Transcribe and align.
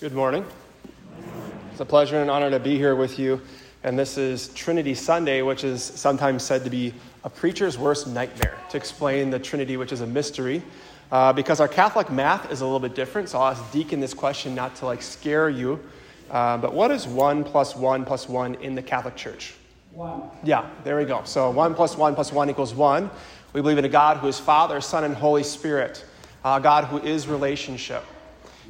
Good 0.00 0.14
morning. 0.14 0.46
It's 1.72 1.80
a 1.80 1.84
pleasure 1.84 2.16
and 2.16 2.22
an 2.22 2.30
honor 2.30 2.48
to 2.48 2.58
be 2.58 2.78
here 2.78 2.96
with 2.96 3.18
you. 3.18 3.38
And 3.84 3.98
this 3.98 4.16
is 4.16 4.48
Trinity 4.54 4.94
Sunday, 4.94 5.42
which 5.42 5.62
is 5.62 5.82
sometimes 5.82 6.42
said 6.42 6.64
to 6.64 6.70
be 6.70 6.94
a 7.22 7.28
preacher's 7.28 7.76
worst 7.76 8.06
nightmare 8.06 8.56
to 8.70 8.78
explain 8.78 9.28
the 9.28 9.38
Trinity, 9.38 9.76
which 9.76 9.92
is 9.92 10.00
a 10.00 10.06
mystery. 10.06 10.62
Uh, 11.12 11.34
because 11.34 11.60
our 11.60 11.68
Catholic 11.68 12.10
math 12.10 12.50
is 12.50 12.62
a 12.62 12.64
little 12.64 12.80
bit 12.80 12.94
different, 12.94 13.28
so 13.28 13.40
I'll 13.40 13.50
ask 13.50 13.72
Deacon 13.72 14.00
this 14.00 14.14
question 14.14 14.54
not 14.54 14.74
to 14.76 14.86
like 14.86 15.02
scare 15.02 15.50
you. 15.50 15.78
Uh, 16.30 16.56
but 16.56 16.72
what 16.72 16.90
is 16.90 17.06
1 17.06 17.44
plus 17.44 17.76
1 17.76 18.06
plus 18.06 18.26
1 18.26 18.54
in 18.54 18.74
the 18.74 18.82
Catholic 18.82 19.16
Church? 19.16 19.52
1. 19.92 20.22
Yeah, 20.44 20.66
there 20.82 20.96
we 20.96 21.04
go. 21.04 21.20
So 21.24 21.50
1 21.50 21.74
plus 21.74 21.98
1 21.98 22.14
plus 22.14 22.32
1 22.32 22.48
equals 22.48 22.72
1. 22.72 23.10
We 23.52 23.60
believe 23.60 23.76
in 23.76 23.84
a 23.84 23.90
God 23.90 24.16
who 24.16 24.28
is 24.28 24.40
Father, 24.40 24.80
Son, 24.80 25.04
and 25.04 25.14
Holy 25.14 25.42
Spirit, 25.42 26.06
a 26.42 26.58
God 26.58 26.84
who 26.84 26.96
is 27.00 27.28
relationship. 27.28 28.02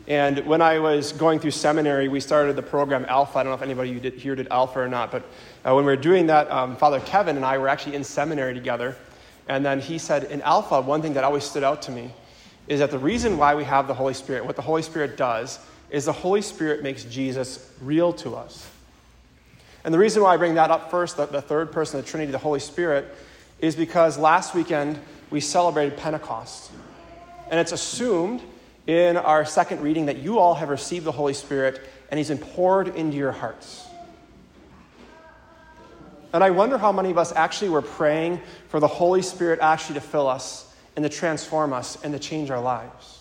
And 0.06 0.46
when 0.46 0.60
I 0.60 0.78
was 0.78 1.12
going 1.12 1.38
through 1.38 1.52
seminary, 1.52 2.08
we 2.08 2.20
started 2.20 2.56
the 2.56 2.62
program 2.62 3.04
Alpha. 3.08 3.38
I 3.38 3.42
don't 3.42 3.50
know 3.50 3.56
if 3.56 3.62
anybody 3.62 3.98
did, 4.00 4.14
here 4.14 4.34
did 4.34 4.48
Alpha 4.48 4.80
or 4.80 4.88
not, 4.88 5.12
but 5.12 5.22
uh, 5.64 5.74
when 5.74 5.84
we 5.84 5.92
were 5.92 5.96
doing 5.96 6.27
that, 6.27 6.50
um, 6.50 6.77
Father 6.77 7.00
Kevin 7.00 7.36
and 7.36 7.45
I 7.45 7.58
were 7.58 7.68
actually 7.68 7.96
in 7.96 8.05
seminary 8.05 8.55
together. 8.55 8.96
And 9.48 9.64
then 9.64 9.80
he 9.80 9.98
said, 9.98 10.24
in 10.24 10.42
Alpha, 10.42 10.80
one 10.80 11.02
thing 11.02 11.14
that 11.14 11.24
always 11.24 11.44
stood 11.44 11.64
out 11.64 11.82
to 11.82 11.92
me 11.92 12.12
is 12.66 12.80
that 12.80 12.91
the 12.91 12.98
reason 12.98 13.36
why 13.36 13.55
we 13.55 13.64
have 13.64 13.88
the 13.88 13.94
Holy 13.94 14.14
Spirit, 14.14 14.44
what 14.44 14.56
the 14.56 14.62
Holy 14.62 14.82
Spirit 14.82 15.16
does, 15.16 15.58
is 15.91 16.05
the 16.05 16.12
Holy 16.12 16.41
Spirit 16.42 16.82
makes 16.82 17.05
Jesus 17.05 17.72
real 17.80 18.12
to 18.14 18.36
us. 18.36 18.69
And 19.84 19.92
the 19.92 19.98
reason 19.98 20.22
why 20.22 20.34
I 20.34 20.36
bring 20.36 20.55
that 20.55 20.70
up 20.70 20.91
first, 20.91 21.16
the, 21.16 21.27
the 21.27 21.42
third 21.42 21.72
person 21.72 21.98
of 21.98 22.05
the 22.05 22.10
Trinity, 22.10 22.30
the 22.32 22.38
Holy 22.38 22.60
Spirit, 22.60 23.12
is 23.58 23.74
because 23.74 24.19
last 24.19 24.55
weekend 24.55 24.98
we 25.30 25.41
celebrated 25.41 25.96
Pentecost. 25.98 26.70
And 27.50 27.58
it's 27.58 27.72
assumed 27.72 28.42
in 28.90 29.16
our 29.16 29.44
second 29.44 29.82
reading 29.82 30.06
that 30.06 30.18
you 30.18 30.40
all 30.40 30.54
have 30.54 30.68
received 30.68 31.04
the 31.04 31.12
Holy 31.12 31.32
Spirit 31.32 31.80
and 32.10 32.18
He's 32.18 32.26
been 32.26 32.38
poured 32.38 32.88
into 32.88 33.16
your 33.16 33.30
hearts. 33.30 33.86
And 36.32 36.42
I 36.42 36.50
wonder 36.50 36.77
how 36.77 36.91
many 36.91 37.10
of 37.10 37.19
us 37.19 37.32
actually 37.32 37.70
were 37.70 37.82
praying 37.82 38.41
for 38.69 38.80
the 38.80 38.88
Holy 38.88 39.22
Spirit 39.22 39.60
actually 39.62 39.94
to 39.94 40.00
fill 40.00 40.27
us 40.27 40.74
and 40.97 41.05
to 41.05 41.08
transform 41.08 41.72
us 41.72 42.02
and 42.02 42.12
to 42.12 42.19
change 42.19 42.50
our 42.50 42.60
lives. 42.60 43.20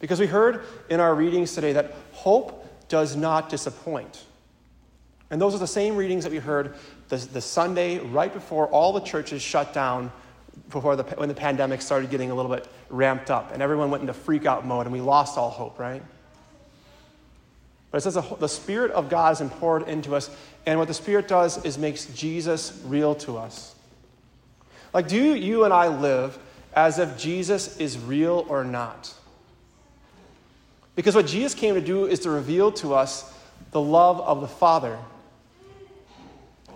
Because 0.00 0.20
we 0.20 0.26
heard 0.26 0.62
in 0.90 1.00
our 1.00 1.14
readings 1.14 1.54
today 1.54 1.72
that 1.72 1.94
hope 2.12 2.62
does 2.88 3.16
not 3.16 3.48
disappoint. 3.48 4.22
And 5.30 5.40
those 5.40 5.54
are 5.54 5.58
the 5.58 5.66
same 5.66 5.96
readings 5.96 6.24
that 6.24 6.30
we 6.30 6.38
heard 6.38 6.74
the, 7.08 7.16
the 7.16 7.40
Sunday 7.40 8.00
right 8.00 8.32
before 8.32 8.66
all 8.66 8.92
the 8.92 9.00
churches 9.00 9.40
shut 9.40 9.72
down 9.72 10.12
before 10.70 10.96
the, 10.96 11.02
when 11.02 11.28
the 11.28 11.34
pandemic 11.34 11.82
started 11.82 12.10
getting 12.10 12.30
a 12.30 12.34
little 12.34 12.50
bit 12.50 12.68
ramped 12.88 13.30
up 13.30 13.52
and 13.52 13.62
everyone 13.62 13.90
went 13.90 14.00
into 14.00 14.12
freak 14.12 14.46
out 14.46 14.66
mode 14.66 14.86
and 14.86 14.92
we 14.92 15.00
lost 15.00 15.38
all 15.38 15.50
hope, 15.50 15.78
right? 15.78 16.02
But 17.90 17.98
it 17.98 18.00
says 18.02 18.14
the, 18.14 18.36
the 18.38 18.48
Spirit 18.48 18.90
of 18.90 19.08
God 19.08 19.40
is 19.40 19.50
poured 19.52 19.88
into 19.88 20.14
us, 20.14 20.28
and 20.66 20.78
what 20.78 20.88
the 20.88 20.94
Spirit 20.94 21.28
does 21.28 21.64
is 21.64 21.78
makes 21.78 22.06
Jesus 22.06 22.78
real 22.84 23.14
to 23.16 23.38
us. 23.38 23.74
Like, 24.92 25.08
do 25.08 25.34
you 25.34 25.64
and 25.64 25.72
I 25.72 25.88
live 25.88 26.38
as 26.74 26.98
if 26.98 27.16
Jesus 27.16 27.76
is 27.78 27.98
real 27.98 28.44
or 28.48 28.64
not? 28.64 29.14
Because 30.94 31.14
what 31.14 31.26
Jesus 31.26 31.54
came 31.54 31.74
to 31.74 31.80
do 31.80 32.06
is 32.06 32.20
to 32.20 32.30
reveal 32.30 32.72
to 32.72 32.94
us 32.94 33.32
the 33.70 33.80
love 33.80 34.20
of 34.20 34.40
the 34.40 34.48
Father. 34.48 34.98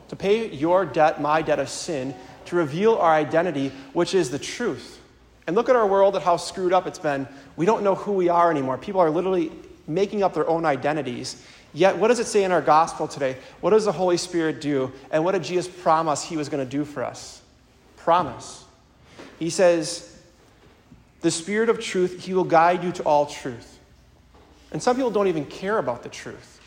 To 0.09 0.17
pay 0.17 0.51
your 0.51 0.85
debt, 0.85 1.21
my 1.21 1.41
debt 1.43 1.59
of 1.59 1.69
sin, 1.69 2.15
to 2.51 2.57
reveal 2.57 2.97
our 2.97 3.13
identity, 3.13 3.71
which 3.93 4.13
is 4.13 4.31
the 4.31 4.39
truth. 4.39 5.01
And 5.47 5.55
look 5.55 5.69
at 5.69 5.77
our 5.77 5.87
world 5.87 6.17
at 6.17 6.23
how 6.23 6.37
screwed 6.37 6.73
up 6.73 6.85
it's 6.85 6.99
been. 6.99 7.29
We 7.57 7.65
don't 7.65 7.85
know 7.85 7.95
who 7.95 8.13
we 8.13 8.29
are 8.29 8.51
anymore. 8.51 8.77
People 8.77 9.01
are 9.01 9.09
literally 9.09 9.53
making 9.87 10.25
up 10.25 10.35
their 10.35 10.49
own 10.49 10.65
identities. 10.65 11.45
Yet, 11.73 11.97
what 11.97 12.09
does 12.09 12.19
it 12.19 12.27
say 12.27 12.43
in 12.43 12.51
our 12.51 12.61
gospel 12.61 13.07
today? 13.07 13.37
What 13.61 13.71
does 13.71 13.85
the 13.85 13.93
Holy 13.93 14.17
Spirit 14.17 14.61
do? 14.61 14.93
And 15.13 15.25
what 15.25 15.33
did 15.33 15.45
Jesus 15.45 15.73
promise 15.73 16.25
he 16.25 16.37
was 16.37 16.49
going 16.49 16.65
to 16.65 16.69
do 16.69 16.85
for 16.85 17.05
us? 17.05 17.41
Promise. 17.99 18.65
He 19.39 19.49
says, 19.49 20.21
The 21.21 21.31
Spirit 21.31 21.69
of 21.69 21.79
truth, 21.79 22.25
he 22.25 22.35
will 22.35 22.43
guide 22.43 22.83
you 22.83 22.91
to 22.93 23.05
all 23.05 23.27
truth. 23.27 23.79
And 24.73 24.83
some 24.83 24.97
people 24.97 25.13
don't 25.13 25.29
even 25.29 25.47
care 25.47 25.79
about 25.79 26.03
the 26.03 26.09
truth. 26.09 26.61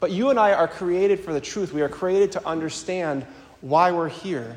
But 0.00 0.10
you 0.10 0.28
and 0.28 0.38
I 0.38 0.52
are 0.52 0.68
created 0.68 1.20
for 1.20 1.32
the 1.32 1.40
truth. 1.40 1.72
We 1.72 1.80
are 1.80 1.88
created 1.88 2.32
to 2.32 2.46
understand 2.46 3.26
why 3.62 3.90
we're 3.90 4.10
here. 4.10 4.56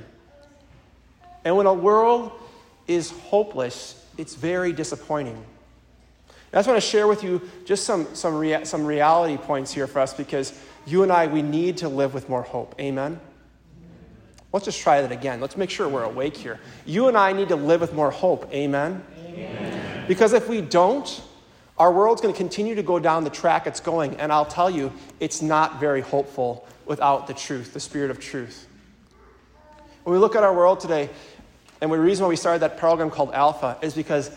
And 1.43 1.57
when 1.57 1.65
a 1.65 1.73
world 1.73 2.31
is 2.87 3.11
hopeless, 3.11 4.03
it's 4.17 4.35
very 4.35 4.73
disappointing. 4.73 5.43
I 6.53 6.57
just 6.57 6.67
want 6.67 6.81
to 6.81 6.87
share 6.87 7.07
with 7.07 7.23
you 7.23 7.41
just 7.65 7.85
some, 7.85 8.13
some, 8.13 8.35
rea- 8.35 8.65
some 8.65 8.85
reality 8.85 9.37
points 9.37 9.71
here 9.71 9.87
for 9.87 9.99
us 9.99 10.13
because 10.13 10.59
you 10.85 11.03
and 11.03 11.11
I, 11.11 11.27
we 11.27 11.41
need 11.41 11.77
to 11.77 11.89
live 11.89 12.13
with 12.13 12.27
more 12.27 12.41
hope. 12.41 12.75
Amen? 12.79 13.19
Let's 14.51 14.65
just 14.65 14.81
try 14.81 15.01
that 15.01 15.13
again. 15.13 15.39
Let's 15.39 15.55
make 15.55 15.69
sure 15.69 15.87
we're 15.87 16.03
awake 16.03 16.35
here. 16.35 16.59
You 16.85 17.07
and 17.07 17.17
I 17.17 17.31
need 17.31 17.49
to 17.49 17.55
live 17.55 17.79
with 17.79 17.93
more 17.93 18.11
hope. 18.11 18.51
Amen? 18.53 19.01
Amen. 19.25 20.05
Because 20.09 20.33
if 20.33 20.49
we 20.49 20.59
don't, 20.59 21.21
our 21.77 21.91
world's 21.91 22.21
going 22.21 22.33
to 22.33 22.37
continue 22.37 22.75
to 22.75 22.83
go 22.83 22.99
down 22.99 23.23
the 23.23 23.29
track 23.29 23.65
it's 23.65 23.79
going. 23.79 24.17
And 24.17 24.31
I'll 24.33 24.45
tell 24.45 24.69
you, 24.69 24.91
it's 25.21 25.41
not 25.41 25.79
very 25.79 26.01
hopeful 26.01 26.67
without 26.85 27.27
the 27.27 27.33
truth, 27.33 27.73
the 27.73 27.79
spirit 27.79 28.11
of 28.11 28.19
truth. 28.19 28.67
When 30.03 30.13
we 30.13 30.19
look 30.19 30.35
at 30.35 30.43
our 30.43 30.53
world 30.53 30.79
today, 30.79 31.09
and 31.79 31.91
the 31.91 31.99
reason 31.99 32.23
why 32.23 32.29
we 32.29 32.35
started 32.35 32.59
that 32.59 32.77
program 32.77 33.09
called 33.09 33.33
Alpha 33.33 33.77
is 33.81 33.93
because 33.93 34.31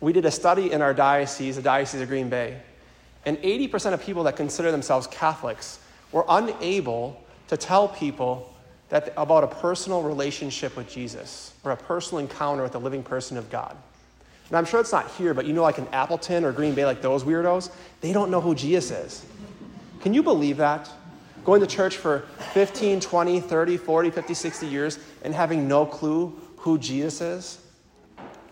we 0.00 0.12
did 0.12 0.24
a 0.24 0.30
study 0.30 0.72
in 0.72 0.82
our 0.82 0.92
diocese, 0.92 1.56
the 1.56 1.62
Diocese 1.62 2.00
of 2.00 2.08
Green 2.08 2.28
Bay, 2.28 2.60
and 3.24 3.38
80% 3.38 3.92
of 3.92 4.02
people 4.02 4.24
that 4.24 4.36
consider 4.36 4.70
themselves 4.70 5.06
Catholics 5.06 5.78
were 6.12 6.24
unable 6.28 7.20
to 7.48 7.56
tell 7.56 7.88
people 7.88 8.52
that, 8.90 9.12
about 9.16 9.44
a 9.44 9.48
personal 9.48 10.02
relationship 10.02 10.76
with 10.76 10.88
Jesus 10.90 11.52
or 11.64 11.72
a 11.72 11.76
personal 11.76 12.20
encounter 12.20 12.62
with 12.62 12.72
the 12.72 12.80
living 12.80 13.02
person 13.02 13.36
of 13.36 13.50
God. 13.50 13.76
And 14.48 14.58
I'm 14.58 14.64
sure 14.64 14.80
it's 14.80 14.92
not 14.92 15.10
here, 15.12 15.32
but 15.32 15.46
you 15.46 15.52
know, 15.52 15.62
like 15.62 15.78
in 15.78 15.88
Appleton 15.88 16.44
or 16.44 16.52
Green 16.52 16.74
Bay, 16.74 16.84
like 16.84 17.00
those 17.00 17.24
weirdos, 17.24 17.70
they 18.00 18.12
don't 18.12 18.30
know 18.30 18.40
who 18.40 18.54
Jesus 18.54 18.90
is. 18.90 19.24
Can 20.02 20.12
you 20.12 20.22
believe 20.22 20.58
that? 20.58 20.90
Going 21.44 21.60
to 21.60 21.66
church 21.66 21.96
for 21.96 22.20
15, 22.52 23.00
20, 23.00 23.40
30, 23.40 23.76
40, 23.76 24.10
50, 24.10 24.34
60 24.34 24.66
years 24.66 24.98
and 25.22 25.34
having 25.34 25.68
no 25.68 25.84
clue 25.84 26.40
who 26.58 26.78
Jesus 26.78 27.20
is? 27.20 27.58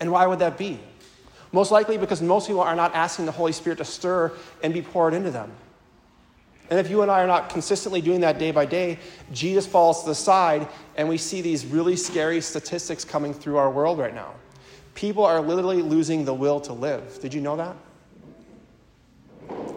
And 0.01 0.13
why 0.13 0.27
would 0.27 0.41
that 0.41 0.59
be? 0.59 0.79
Most 1.53 1.71
likely 1.71 1.97
because 1.97 2.21
most 2.21 2.47
people 2.47 2.63
are 2.63 2.77
not 2.77 2.95
asking 2.95 3.27
the 3.27 3.33
Holy 3.33 3.53
Spirit 3.53 3.79
to 3.79 3.85
stir 3.85 4.33
and 4.63 4.75
be 4.75 4.83
poured 4.83 5.15
into 5.15 5.31
them. 5.31 5.53
And 6.71 6.81
if 6.81 6.89
you 6.89 7.03
and 7.03 7.11
I 7.11 7.23
are 7.23 7.27
not 7.27 7.51
consistently 7.51 8.01
doing 8.01 8.21
that 8.21 8.39
day 8.39 8.51
by 8.51 8.65
day, 8.65 8.99
Jesus 9.33 9.67
falls 9.67 10.03
to 10.03 10.09
the 10.09 10.15
side, 10.15 10.69
and 10.97 11.07
we 11.07 11.19
see 11.19 11.43
these 11.43 11.67
really 11.67 11.97
scary 11.97 12.41
statistics 12.41 13.05
coming 13.05 13.35
through 13.35 13.59
our 13.59 13.71
world 13.71 13.99
right 13.99 14.15
now. 14.15 14.33
People 14.95 15.25
are 15.25 15.41
literally 15.41 15.83
losing 15.83 16.25
the 16.25 16.33
will 16.33 16.61
to 16.61 16.73
live. 16.73 17.21
Did 17.21 17.35
you 17.35 17.43
know 17.43 17.57
that? 17.57 17.77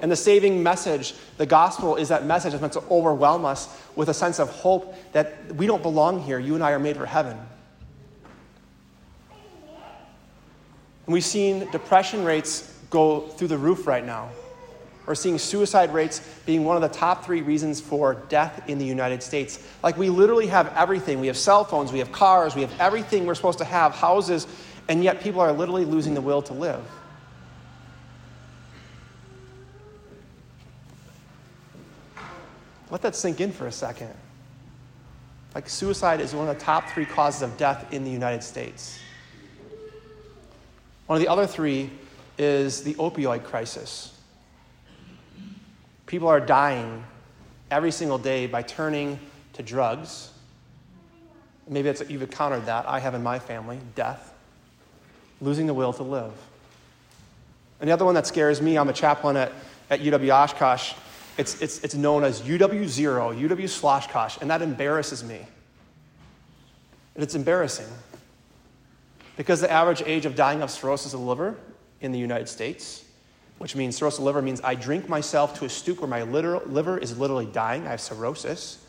And 0.02 0.12
the 0.12 0.16
saving 0.16 0.62
message, 0.62 1.14
the 1.38 1.46
gospel, 1.46 1.96
is 1.96 2.10
that 2.10 2.26
message 2.26 2.52
that's 2.52 2.62
meant 2.62 2.74
to 2.74 2.84
overwhelm 2.92 3.46
us 3.46 3.70
with 3.96 4.10
a 4.10 4.14
sense 4.14 4.40
of 4.40 4.50
hope 4.50 4.96
that 5.14 5.54
we 5.56 5.68
don't 5.68 5.82
belong 5.82 6.22
here. 6.22 6.40
You 6.40 6.56
and 6.56 6.64
I 6.64 6.72
are 6.72 6.80
made 6.80 6.98
for 6.98 7.06
heaven. 7.06 7.38
And 11.06 11.14
we've 11.14 11.24
seen 11.24 11.70
depression 11.72 12.24
rates 12.24 12.74
go 12.90 13.22
through 13.22 13.50
the 13.50 13.58
roof 13.58 13.88
right 13.88 14.06
now. 14.06 14.30
We're 15.06 15.16
seeing 15.16 15.38
suicide 15.38 15.94
rates 15.94 16.22
being 16.48 16.66
one 16.66 16.76
of 16.76 16.82
the 16.82 16.98
top 16.98 17.26
three 17.26 17.42
reasons 17.42 17.80
for 17.80 18.16
death 18.28 18.68
in 18.68 18.80
the 18.80 18.86
United 18.86 19.22
States. 19.22 19.66
Like, 19.84 19.98
we 19.98 20.10
literally 20.10 20.48
have 20.48 20.74
everything. 20.76 21.20
We 21.20 21.28
have 21.28 21.38
cell 21.38 21.64
phones, 21.64 21.92
we 21.92 22.00
have 22.00 22.12
cars, 22.12 22.56
we 22.56 22.62
have 22.62 22.74
everything 22.80 23.26
we're 23.26 23.36
supposed 23.36 23.60
to 23.60 23.66
have, 23.66 23.94
houses, 23.94 24.48
and 24.88 25.04
yet 25.04 25.22
people 25.22 25.42
are 25.42 25.54
literally 25.54 25.86
losing 25.86 26.16
the 26.16 26.22
will 26.22 26.42
to 26.44 26.54
live. 26.54 26.84
Let 32.96 33.02
that 33.02 33.16
sink 33.18 33.42
in 33.42 33.52
for 33.52 33.68
a 33.68 33.74
second. 33.74 34.14
Like, 35.54 35.68
suicide 35.68 36.22
is 36.22 36.34
one 36.34 36.48
of 36.48 36.58
the 36.58 36.64
top 36.64 36.92
three 36.92 37.06
causes 37.06 37.42
of 37.42 37.58
death 37.58 37.92
in 37.92 38.06
the 38.06 38.10
United 38.10 38.42
States. 38.42 38.98
One 41.06 41.18
of 41.18 41.22
the 41.22 41.28
other 41.28 41.46
three 41.46 41.90
is 42.38 42.84
the 42.84 42.94
opioid 42.94 43.44
crisis. 43.44 44.18
People 46.06 46.30
are 46.30 46.40
dying 46.40 47.04
every 47.70 47.92
single 47.92 48.18
day 48.18 48.48
by 48.48 48.62
turning 48.62 49.20
to 49.52 49.62
drugs. 49.62 50.32
Maybe 51.68 51.94
you've 52.08 52.22
encountered 52.22 52.66
that. 52.68 52.88
I 52.88 53.00
have 53.00 53.14
in 53.14 53.22
my 53.22 53.40
family 53.40 53.78
death, 53.96 54.34
losing 55.42 55.68
the 55.68 55.74
will 55.74 55.92
to 55.92 56.04
live. 56.04 56.32
And 57.82 57.90
the 57.90 57.94
other 57.94 58.06
one 58.06 58.16
that 58.16 58.26
scares 58.26 58.62
me, 58.62 58.78
I'm 58.78 58.88
a 58.88 58.94
chaplain 58.94 59.36
at, 59.36 59.52
at 59.90 60.00
UW 60.00 60.34
Oshkosh. 60.34 60.94
It's, 61.38 61.62
it's, 61.62 61.84
it's 61.84 61.96
known 61.96 62.24
as 62.24 62.42
UW 62.42 62.88
Zero, 62.88 63.34
UW 63.34 63.68
Sloshkosh, 63.68 64.38
and 64.42 64.50
that 64.50 64.62
embarrasses 64.62 65.24
me. 65.24 65.40
And 67.16 67.24
it's 67.24 67.36
embarrassing 67.36 67.88
because 69.38 69.62
the 69.62 69.72
average 69.72 70.02
age 70.06 70.26
of 70.26 70.36
dying 70.36 70.62
of 70.62 70.72
cirrhosis 70.72 71.14
of 71.14 71.20
the 71.20 71.26
liver 71.26 71.56
in 72.02 72.12
the 72.12 72.20
United 72.20 72.48
States 72.48 73.06
which 73.58 73.76
means 73.76 73.96
cirrhosis 73.96 74.20
of 74.20 74.24
the 74.24 74.26
liver 74.26 74.42
means 74.42 74.62
I 74.62 74.76
drink 74.76 75.08
myself 75.08 75.58
to 75.60 75.66
a 75.66 75.70
stoop 75.70 76.02
where 76.02 76.08
my 76.08 76.24
liver 76.24 76.98
is 76.98 77.18
literally 77.18 77.46
dying. 77.46 77.88
I 77.88 77.92
have 77.92 78.02
cirrhosis. 78.02 78.80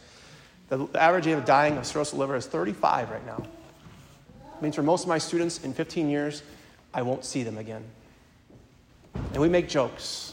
The 0.69 0.89
average 0.95 1.29
age 1.29 1.39
of 1.39 1.45
dying 1.45 1.77
of 1.77 1.87
cirrhosis 1.87 2.13
of 2.13 2.19
the 2.19 2.21
liver 2.25 2.37
is 2.37 2.47
35 2.47 3.11
right 3.11 3.25
now. 3.25 3.47
It 4.57 4.63
means 4.63 4.75
for 4.75 4.83
most 4.83 5.03
of 5.03 5.09
my 5.09 5.19
students 5.19 5.63
in 5.63 5.73
15 5.73 6.11
years, 6.11 6.43
I 6.93 7.03
won't 7.03 7.25
see 7.25 7.43
them 7.43 7.59
again. 7.59 7.85
And 9.15 9.41
we 9.41 9.49
make 9.49 9.69
jokes. 9.69 10.33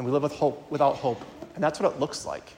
And 0.00 0.06
we 0.06 0.12
live 0.12 0.22
with 0.22 0.32
hope 0.32 0.70
without 0.70 0.96
hope. 0.96 1.20
And 1.54 1.62
that's 1.62 1.78
what 1.78 1.92
it 1.92 2.00
looks 2.00 2.24
like. 2.24 2.54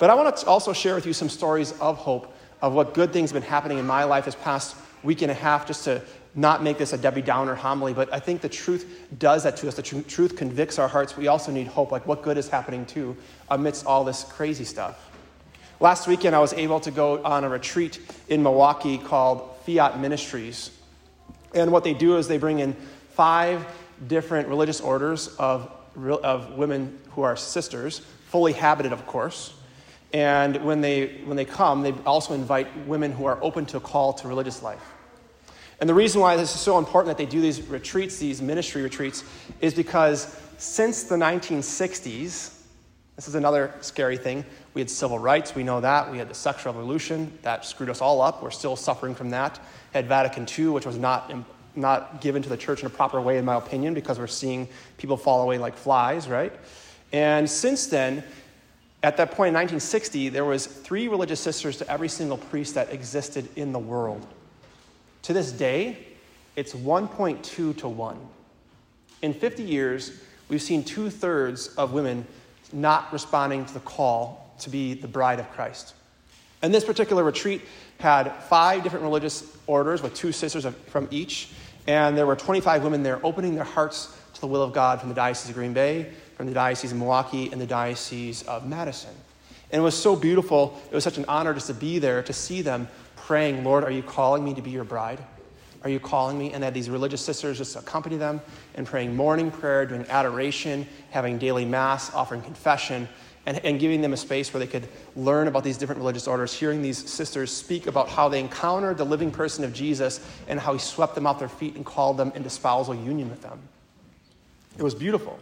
But 0.00 0.10
I 0.10 0.14
want 0.14 0.36
to 0.36 0.46
also 0.46 0.72
share 0.72 0.96
with 0.96 1.06
you 1.06 1.12
some 1.12 1.28
stories 1.28 1.78
of 1.78 1.96
hope, 1.96 2.36
of 2.60 2.72
what 2.72 2.92
good 2.92 3.12
things 3.12 3.30
have 3.30 3.40
been 3.40 3.48
happening 3.48 3.78
in 3.78 3.86
my 3.86 4.02
life 4.02 4.24
this 4.24 4.34
past 4.34 4.74
week 5.04 5.22
and 5.22 5.30
a 5.30 5.34
half, 5.34 5.64
just 5.64 5.84
to 5.84 6.02
not 6.34 6.60
make 6.60 6.76
this 6.76 6.92
a 6.92 6.98
Debbie 6.98 7.22
Downer 7.22 7.54
homily. 7.54 7.94
But 7.94 8.12
I 8.12 8.18
think 8.18 8.40
the 8.40 8.48
truth 8.48 9.06
does 9.20 9.44
that 9.44 9.56
to 9.58 9.68
us. 9.68 9.76
The 9.76 9.82
tr- 9.82 10.00
truth 10.00 10.34
convicts 10.34 10.80
our 10.80 10.88
hearts. 10.88 11.16
We 11.16 11.28
also 11.28 11.52
need 11.52 11.68
hope, 11.68 11.92
like 11.92 12.04
what 12.04 12.24
good 12.24 12.36
is 12.36 12.48
happening 12.48 12.84
too, 12.84 13.16
amidst 13.48 13.86
all 13.86 14.02
this 14.02 14.24
crazy 14.24 14.64
stuff. 14.64 15.12
Last 15.78 16.08
weekend, 16.08 16.34
I 16.34 16.40
was 16.40 16.52
able 16.54 16.80
to 16.80 16.90
go 16.90 17.22
on 17.22 17.44
a 17.44 17.48
retreat 17.48 18.00
in 18.28 18.42
Milwaukee 18.42 18.98
called 18.98 19.56
Fiat 19.64 20.00
Ministries. 20.00 20.72
And 21.54 21.70
what 21.70 21.84
they 21.84 21.94
do 21.94 22.16
is 22.16 22.26
they 22.26 22.38
bring 22.38 22.58
in 22.58 22.72
five 23.12 23.64
different 24.08 24.48
religious 24.48 24.80
orders 24.80 25.28
of, 25.38 25.70
of 25.96 26.54
women 26.54 26.98
who 27.10 27.22
are 27.22 27.36
sisters, 27.36 28.00
fully 28.28 28.52
habited, 28.52 28.92
of 28.92 29.06
course. 29.06 29.54
And 30.12 30.64
when 30.64 30.80
they, 30.80 31.20
when 31.24 31.36
they 31.36 31.44
come, 31.44 31.82
they 31.82 31.92
also 32.04 32.34
invite 32.34 32.68
women 32.86 33.12
who 33.12 33.26
are 33.26 33.42
open 33.42 33.66
to 33.66 33.76
a 33.76 33.80
call 33.80 34.12
to 34.14 34.28
religious 34.28 34.62
life. 34.62 34.82
And 35.80 35.88
the 35.88 35.94
reason 35.94 36.20
why 36.20 36.36
this 36.36 36.54
is 36.54 36.60
so 36.60 36.78
important 36.78 37.16
that 37.16 37.22
they 37.22 37.30
do 37.30 37.40
these 37.40 37.60
retreats, 37.62 38.18
these 38.18 38.40
ministry 38.40 38.82
retreats, 38.82 39.24
is 39.60 39.74
because 39.74 40.40
since 40.56 41.02
the 41.02 41.16
1960s, 41.16 42.54
this 43.16 43.28
is 43.28 43.34
another 43.34 43.74
scary 43.80 44.16
thing. 44.16 44.44
We 44.74 44.80
had 44.80 44.90
civil 44.90 45.18
rights, 45.18 45.54
we 45.54 45.64
know 45.64 45.80
that. 45.80 46.10
We 46.10 46.18
had 46.18 46.28
the 46.28 46.34
sexual 46.34 46.72
revolution, 46.72 47.36
that 47.42 47.64
screwed 47.64 47.90
us 47.90 48.00
all 48.00 48.20
up. 48.20 48.42
We're 48.42 48.50
still 48.50 48.76
suffering 48.76 49.14
from 49.14 49.30
that. 49.30 49.58
Had 49.92 50.06
Vatican 50.06 50.46
II, 50.46 50.68
which 50.68 50.86
was 50.86 50.98
not, 50.98 51.30
not 51.76 52.20
given 52.20 52.42
to 52.42 52.48
the 52.48 52.56
church 52.56 52.80
in 52.80 52.86
a 52.86 52.90
proper 52.90 53.20
way, 53.20 53.38
in 53.38 53.44
my 53.44 53.56
opinion, 53.56 53.94
because 53.94 54.18
we're 54.18 54.26
seeing 54.26 54.68
people 54.98 55.16
fall 55.16 55.42
away 55.42 55.58
like 55.58 55.76
flies, 55.76 56.28
right? 56.28 56.52
And 57.12 57.48
since 57.48 57.86
then, 57.86 58.24
at 59.02 59.16
that 59.18 59.30
point 59.32 59.48
in 59.48 59.54
1960, 59.54 60.30
there 60.30 60.44
was 60.44 60.66
three 60.66 61.08
religious 61.08 61.40
sisters 61.40 61.76
to 61.78 61.90
every 61.90 62.08
single 62.08 62.38
priest 62.38 62.74
that 62.74 62.92
existed 62.92 63.48
in 63.56 63.72
the 63.72 63.78
world. 63.78 64.26
To 65.22 65.32
this 65.32 65.52
day, 65.52 65.98
it's 66.56 66.72
1.2 66.72 67.76
to 67.76 67.88
1. 67.88 68.28
In 69.22 69.34
50 69.34 69.62
years, 69.62 70.20
we've 70.48 70.62
seen 70.62 70.82
two 70.82 71.10
thirds 71.10 71.68
of 71.76 71.92
women 71.92 72.26
not 72.72 73.12
responding 73.12 73.64
to 73.64 73.74
the 73.74 73.80
call 73.80 74.54
to 74.60 74.70
be 74.70 74.94
the 74.94 75.08
bride 75.08 75.38
of 75.38 75.50
Christ. 75.52 75.94
And 76.62 76.74
this 76.74 76.84
particular 76.84 77.22
retreat 77.22 77.62
had 77.98 78.30
five 78.44 78.82
different 78.82 79.04
religious 79.04 79.56
orders 79.66 80.02
with 80.02 80.14
two 80.14 80.32
sisters 80.32 80.66
from 80.86 81.08
each, 81.10 81.50
and 81.86 82.16
there 82.16 82.26
were 82.26 82.36
25 82.36 82.82
women 82.82 83.02
there 83.02 83.24
opening 83.24 83.54
their 83.54 83.64
hearts 83.64 84.16
to 84.34 84.40
the 84.40 84.46
will 84.46 84.62
of 84.62 84.72
God 84.72 85.00
from 85.00 85.08
the 85.08 85.14
Diocese 85.14 85.50
of 85.50 85.54
Green 85.54 85.72
Bay, 85.72 86.10
from 86.36 86.46
the 86.46 86.52
Diocese 86.52 86.92
of 86.92 86.98
Milwaukee, 86.98 87.50
and 87.50 87.60
the 87.60 87.66
Diocese 87.66 88.42
of 88.42 88.66
Madison. 88.66 89.14
And 89.70 89.80
it 89.80 89.82
was 89.84 89.96
so 89.96 90.14
beautiful. 90.14 90.80
It 90.90 90.94
was 90.94 91.04
such 91.04 91.18
an 91.18 91.24
honor 91.26 91.54
just 91.54 91.66
to 91.68 91.74
be 91.74 91.98
there, 91.98 92.22
to 92.22 92.32
see 92.32 92.62
them 92.62 92.88
praying, 93.16 93.64
Lord, 93.64 93.82
are 93.82 93.90
you 93.90 94.02
calling 94.02 94.44
me 94.44 94.54
to 94.54 94.62
be 94.62 94.70
your 94.70 94.84
bride? 94.84 95.18
Are 95.82 95.90
you 95.90 96.00
calling 96.00 96.38
me? 96.38 96.52
And 96.52 96.62
had 96.62 96.74
these 96.74 96.90
religious 96.90 97.20
sisters 97.20 97.58
just 97.58 97.76
accompany 97.76 98.16
them 98.16 98.40
and 98.74 98.86
praying 98.86 99.16
morning 99.16 99.50
prayer, 99.50 99.86
doing 99.86 100.04
adoration, 100.08 100.86
having 101.10 101.38
daily 101.38 101.64
mass, 101.64 102.12
offering 102.14 102.42
confession, 102.42 103.08
and, 103.46 103.64
and 103.64 103.80
giving 103.80 104.00
them 104.00 104.12
a 104.12 104.16
space 104.16 104.52
where 104.52 104.58
they 104.58 104.66
could 104.66 104.88
learn 105.14 105.48
about 105.48 105.64
these 105.64 105.78
different 105.78 106.00
religious 106.00 106.26
orders, 106.26 106.52
hearing 106.52 106.82
these 106.82 107.08
sisters 107.10 107.50
speak 107.50 107.86
about 107.86 108.08
how 108.08 108.28
they 108.28 108.40
encountered 108.40 108.98
the 108.98 109.04
living 109.04 109.30
person 109.30 109.64
of 109.64 109.72
Jesus 109.72 110.20
and 110.48 110.58
how 110.58 110.72
he 110.72 110.78
swept 110.78 111.14
them 111.14 111.26
off 111.26 111.38
their 111.38 111.48
feet 111.48 111.76
and 111.76 111.86
called 111.86 112.16
them 112.16 112.32
into 112.34 112.50
spousal 112.50 112.94
union 112.94 113.30
with 113.30 113.42
them. 113.42 113.58
It 114.76 114.82
was 114.82 114.94
beautiful. 114.94 115.38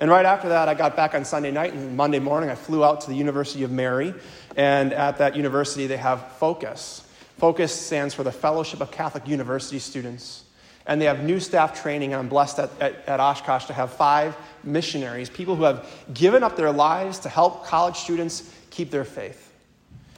And 0.00 0.10
right 0.10 0.26
after 0.26 0.50
that, 0.50 0.68
I 0.68 0.74
got 0.74 0.94
back 0.94 1.14
on 1.14 1.24
Sunday 1.24 1.50
night, 1.50 1.72
and 1.72 1.96
Monday 1.96 2.20
morning, 2.20 2.50
I 2.50 2.54
flew 2.54 2.84
out 2.84 3.00
to 3.02 3.08
the 3.08 3.16
University 3.16 3.64
of 3.64 3.72
Mary. 3.72 4.14
And 4.56 4.92
at 4.92 5.18
that 5.18 5.34
university, 5.34 5.86
they 5.86 5.96
have 5.96 6.32
Focus. 6.32 7.04
Focus 7.38 7.72
stands 7.72 8.14
for 8.14 8.22
the 8.22 8.32
Fellowship 8.32 8.80
of 8.80 8.90
Catholic 8.90 9.26
University 9.26 9.78
Students. 9.78 10.44
And 10.88 11.00
they 11.00 11.04
have 11.04 11.22
new 11.22 11.38
staff 11.38 11.80
training, 11.80 12.12
and 12.12 12.20
I'm 12.20 12.28
blessed 12.28 12.58
at, 12.58 12.70
at, 12.80 13.06
at 13.06 13.20
Oshkosh 13.20 13.66
to 13.66 13.72
have 13.74 13.92
five 13.92 14.36
missionaries, 14.64 15.30
people 15.30 15.54
who 15.54 15.64
have 15.64 15.86
given 16.12 16.42
up 16.42 16.56
their 16.56 16.72
lives 16.72 17.20
to 17.20 17.28
help 17.28 17.66
college 17.66 17.96
students 17.96 18.52
keep 18.70 18.90
their 18.90 19.04
faith. 19.04 19.52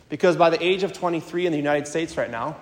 Because 0.09 0.37
by 0.37 0.49
the 0.49 0.63
age 0.65 0.83
of 0.83 0.93
23 0.93 1.47
in 1.47 1.53
the 1.53 1.59
United 1.59 1.87
States 1.87 2.17
right 2.17 2.31
now, 2.31 2.57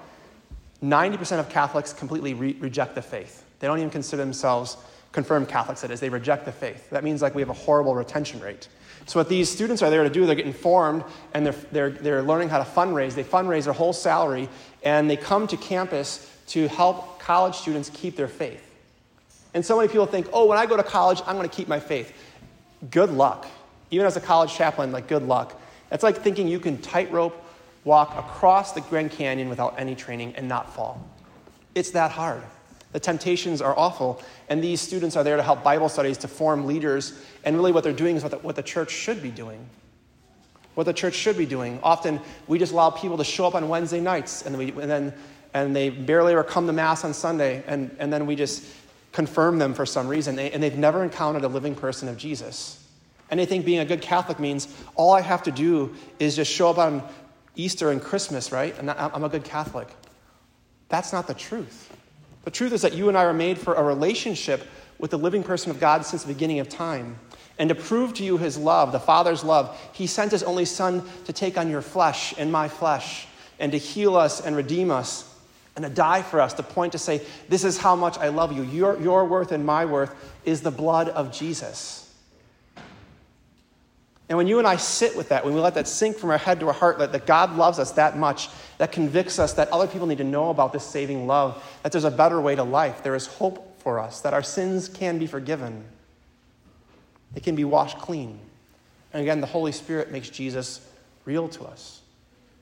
90% 0.82 1.38
of 1.38 1.48
Catholics 1.48 1.92
completely 1.92 2.34
re- 2.34 2.56
reject 2.58 2.94
the 2.94 3.02
faith. 3.02 3.44
They 3.60 3.66
don't 3.66 3.78
even 3.78 3.90
consider 3.90 4.22
themselves 4.22 4.76
confirmed 5.12 5.48
Catholics, 5.48 5.80
that 5.80 5.90
is. 5.90 6.00
They 6.00 6.08
reject 6.08 6.44
the 6.44 6.52
faith. 6.52 6.90
That 6.90 7.04
means 7.04 7.22
like 7.22 7.34
we 7.34 7.42
have 7.42 7.48
a 7.48 7.54
horrible 7.54 7.94
retention 7.94 8.40
rate. 8.40 8.68
So 9.06 9.18
what 9.18 9.28
these 9.28 9.48
students 9.48 9.82
are 9.82 9.90
there 9.90 10.04
to 10.04 10.10
do, 10.10 10.26
they're 10.26 10.34
getting 10.34 10.52
formed 10.52 11.02
and 11.32 11.46
they're, 11.46 11.54
they're, 11.72 11.90
they're 11.90 12.22
learning 12.22 12.50
how 12.50 12.58
to 12.58 12.64
fundraise. 12.64 13.14
They 13.14 13.24
fundraise 13.24 13.64
their 13.64 13.72
whole 13.72 13.94
salary 13.94 14.48
and 14.82 15.08
they 15.08 15.16
come 15.16 15.46
to 15.46 15.56
campus 15.56 16.30
to 16.48 16.68
help 16.68 17.17
college 17.28 17.56
students 17.56 17.90
keep 17.92 18.16
their 18.16 18.26
faith. 18.26 18.64
And 19.52 19.62
so 19.62 19.76
many 19.76 19.88
people 19.88 20.06
think, 20.06 20.28
oh, 20.32 20.46
when 20.46 20.56
I 20.56 20.64
go 20.64 20.78
to 20.78 20.82
college, 20.82 21.20
I'm 21.26 21.36
going 21.36 21.46
to 21.46 21.54
keep 21.54 21.68
my 21.68 21.78
faith. 21.78 22.10
Good 22.90 23.10
luck. 23.10 23.46
Even 23.90 24.06
as 24.06 24.16
a 24.16 24.20
college 24.20 24.54
chaplain, 24.54 24.92
like 24.92 25.08
good 25.08 25.22
luck. 25.22 25.60
It's 25.92 26.02
like 26.02 26.16
thinking 26.16 26.48
you 26.48 26.58
can 26.58 26.78
tightrope 26.78 27.36
walk 27.84 28.16
across 28.16 28.72
the 28.72 28.80
Grand 28.80 29.10
Canyon 29.10 29.50
without 29.50 29.74
any 29.76 29.94
training 29.94 30.36
and 30.36 30.48
not 30.48 30.74
fall. 30.74 31.06
It's 31.74 31.90
that 31.90 32.12
hard. 32.12 32.42
The 32.92 33.00
temptations 33.00 33.60
are 33.60 33.78
awful, 33.78 34.22
and 34.48 34.64
these 34.64 34.80
students 34.80 35.14
are 35.14 35.22
there 35.22 35.36
to 35.36 35.42
help 35.42 35.62
Bible 35.62 35.90
studies, 35.90 36.16
to 36.18 36.28
form 36.28 36.64
leaders, 36.64 37.22
and 37.44 37.56
really 37.56 37.72
what 37.72 37.84
they're 37.84 37.92
doing 37.92 38.16
is 38.16 38.22
what 38.22 38.32
the, 38.32 38.38
what 38.38 38.56
the 38.56 38.62
church 38.62 38.90
should 38.90 39.22
be 39.22 39.30
doing. 39.30 39.68
What 40.76 40.84
the 40.84 40.94
church 40.94 41.14
should 41.14 41.36
be 41.36 41.44
doing. 41.44 41.78
Often 41.82 42.20
we 42.46 42.58
just 42.58 42.72
allow 42.72 42.88
people 42.88 43.18
to 43.18 43.24
show 43.24 43.46
up 43.46 43.54
on 43.54 43.68
Wednesday 43.68 44.00
nights, 44.00 44.46
and, 44.46 44.56
we, 44.56 44.70
and 44.70 44.90
then 44.90 45.12
and 45.54 45.74
they 45.74 45.90
barely 45.90 46.32
ever 46.32 46.44
come 46.44 46.66
to 46.66 46.72
Mass 46.72 47.04
on 47.04 47.14
Sunday, 47.14 47.62
and, 47.66 47.94
and 47.98 48.12
then 48.12 48.26
we 48.26 48.36
just 48.36 48.64
confirm 49.12 49.58
them 49.58 49.74
for 49.74 49.86
some 49.86 50.06
reason, 50.06 50.36
they, 50.36 50.50
and 50.50 50.62
they've 50.62 50.76
never 50.76 51.02
encountered 51.02 51.44
a 51.44 51.48
living 51.48 51.74
person 51.74 52.08
of 52.08 52.16
Jesus. 52.16 52.84
And 53.30 53.40
they 53.40 53.46
think 53.46 53.64
being 53.64 53.80
a 53.80 53.84
good 53.84 54.00
Catholic 54.00 54.38
means 54.38 54.68
all 54.94 55.12
I 55.12 55.20
have 55.20 55.42
to 55.44 55.50
do 55.50 55.94
is 56.18 56.36
just 56.36 56.50
show 56.52 56.70
up 56.70 56.78
on 56.78 57.02
Easter 57.56 57.90
and 57.90 58.00
Christmas, 58.00 58.52
right? 58.52 58.78
And 58.78 58.90
I'm 58.90 59.24
a 59.24 59.28
good 59.28 59.44
Catholic. 59.44 59.88
That's 60.88 61.12
not 61.12 61.26
the 61.26 61.34
truth. 61.34 61.92
The 62.44 62.50
truth 62.50 62.72
is 62.72 62.82
that 62.82 62.94
you 62.94 63.08
and 63.08 63.18
I 63.18 63.24
are 63.24 63.34
made 63.34 63.58
for 63.58 63.74
a 63.74 63.82
relationship 63.82 64.66
with 64.98 65.10
the 65.10 65.18
living 65.18 65.42
person 65.42 65.70
of 65.70 65.80
God 65.80 66.04
since 66.04 66.22
the 66.22 66.32
beginning 66.32 66.60
of 66.60 66.68
time. 66.68 67.18
And 67.58 67.68
to 67.68 67.74
prove 67.74 68.14
to 68.14 68.24
you 68.24 68.38
his 68.38 68.56
love, 68.56 68.92
the 68.92 69.00
Father's 69.00 69.44
love, 69.44 69.78
he 69.92 70.06
sent 70.06 70.30
his 70.30 70.42
only 70.42 70.64
Son 70.64 71.02
to 71.24 71.32
take 71.32 71.58
on 71.58 71.68
your 71.68 71.82
flesh 71.82 72.32
and 72.38 72.50
my 72.50 72.68
flesh 72.68 73.26
and 73.58 73.72
to 73.72 73.78
heal 73.78 74.16
us 74.16 74.40
and 74.40 74.56
redeem 74.56 74.90
us 74.90 75.34
and 75.78 75.84
to 75.84 75.90
die 75.94 76.22
for 76.22 76.40
us, 76.40 76.54
to 76.54 76.62
point 76.64 76.90
to 76.90 76.98
say, 76.98 77.24
This 77.48 77.62
is 77.62 77.78
how 77.78 77.94
much 77.94 78.18
I 78.18 78.28
love 78.30 78.52
you. 78.52 78.64
Your, 78.64 79.00
your 79.00 79.24
worth 79.26 79.52
and 79.52 79.64
my 79.64 79.84
worth 79.84 80.12
is 80.44 80.60
the 80.60 80.72
blood 80.72 81.08
of 81.08 81.32
Jesus. 81.32 82.12
And 84.28 84.36
when 84.36 84.48
you 84.48 84.58
and 84.58 84.66
I 84.66 84.74
sit 84.74 85.16
with 85.16 85.28
that, 85.28 85.44
when 85.44 85.54
we 85.54 85.60
let 85.60 85.74
that 85.74 85.86
sink 85.86 86.16
from 86.16 86.30
our 86.30 86.38
head 86.38 86.58
to 86.60 86.66
our 86.66 86.72
heart, 86.72 86.98
that, 86.98 87.12
that 87.12 87.26
God 87.26 87.54
loves 87.54 87.78
us 87.78 87.92
that 87.92 88.18
much, 88.18 88.48
that 88.78 88.90
convicts 88.90 89.38
us 89.38 89.52
that 89.52 89.68
other 89.68 89.86
people 89.86 90.08
need 90.08 90.18
to 90.18 90.24
know 90.24 90.50
about 90.50 90.72
this 90.72 90.82
saving 90.82 91.28
love, 91.28 91.64
that 91.84 91.92
there's 91.92 92.02
a 92.02 92.10
better 92.10 92.40
way 92.40 92.56
to 92.56 92.64
life, 92.64 93.04
there 93.04 93.14
is 93.14 93.28
hope 93.28 93.80
for 93.80 94.00
us, 94.00 94.20
that 94.22 94.34
our 94.34 94.42
sins 94.42 94.88
can 94.88 95.20
be 95.20 95.28
forgiven, 95.28 95.84
they 97.34 97.40
can 97.40 97.54
be 97.54 97.64
washed 97.64 97.98
clean. 97.98 98.40
And 99.12 99.22
again, 99.22 99.40
the 99.40 99.46
Holy 99.46 99.70
Spirit 99.70 100.10
makes 100.10 100.28
Jesus 100.28 100.84
real 101.24 101.48
to 101.50 101.66
us. 101.66 102.00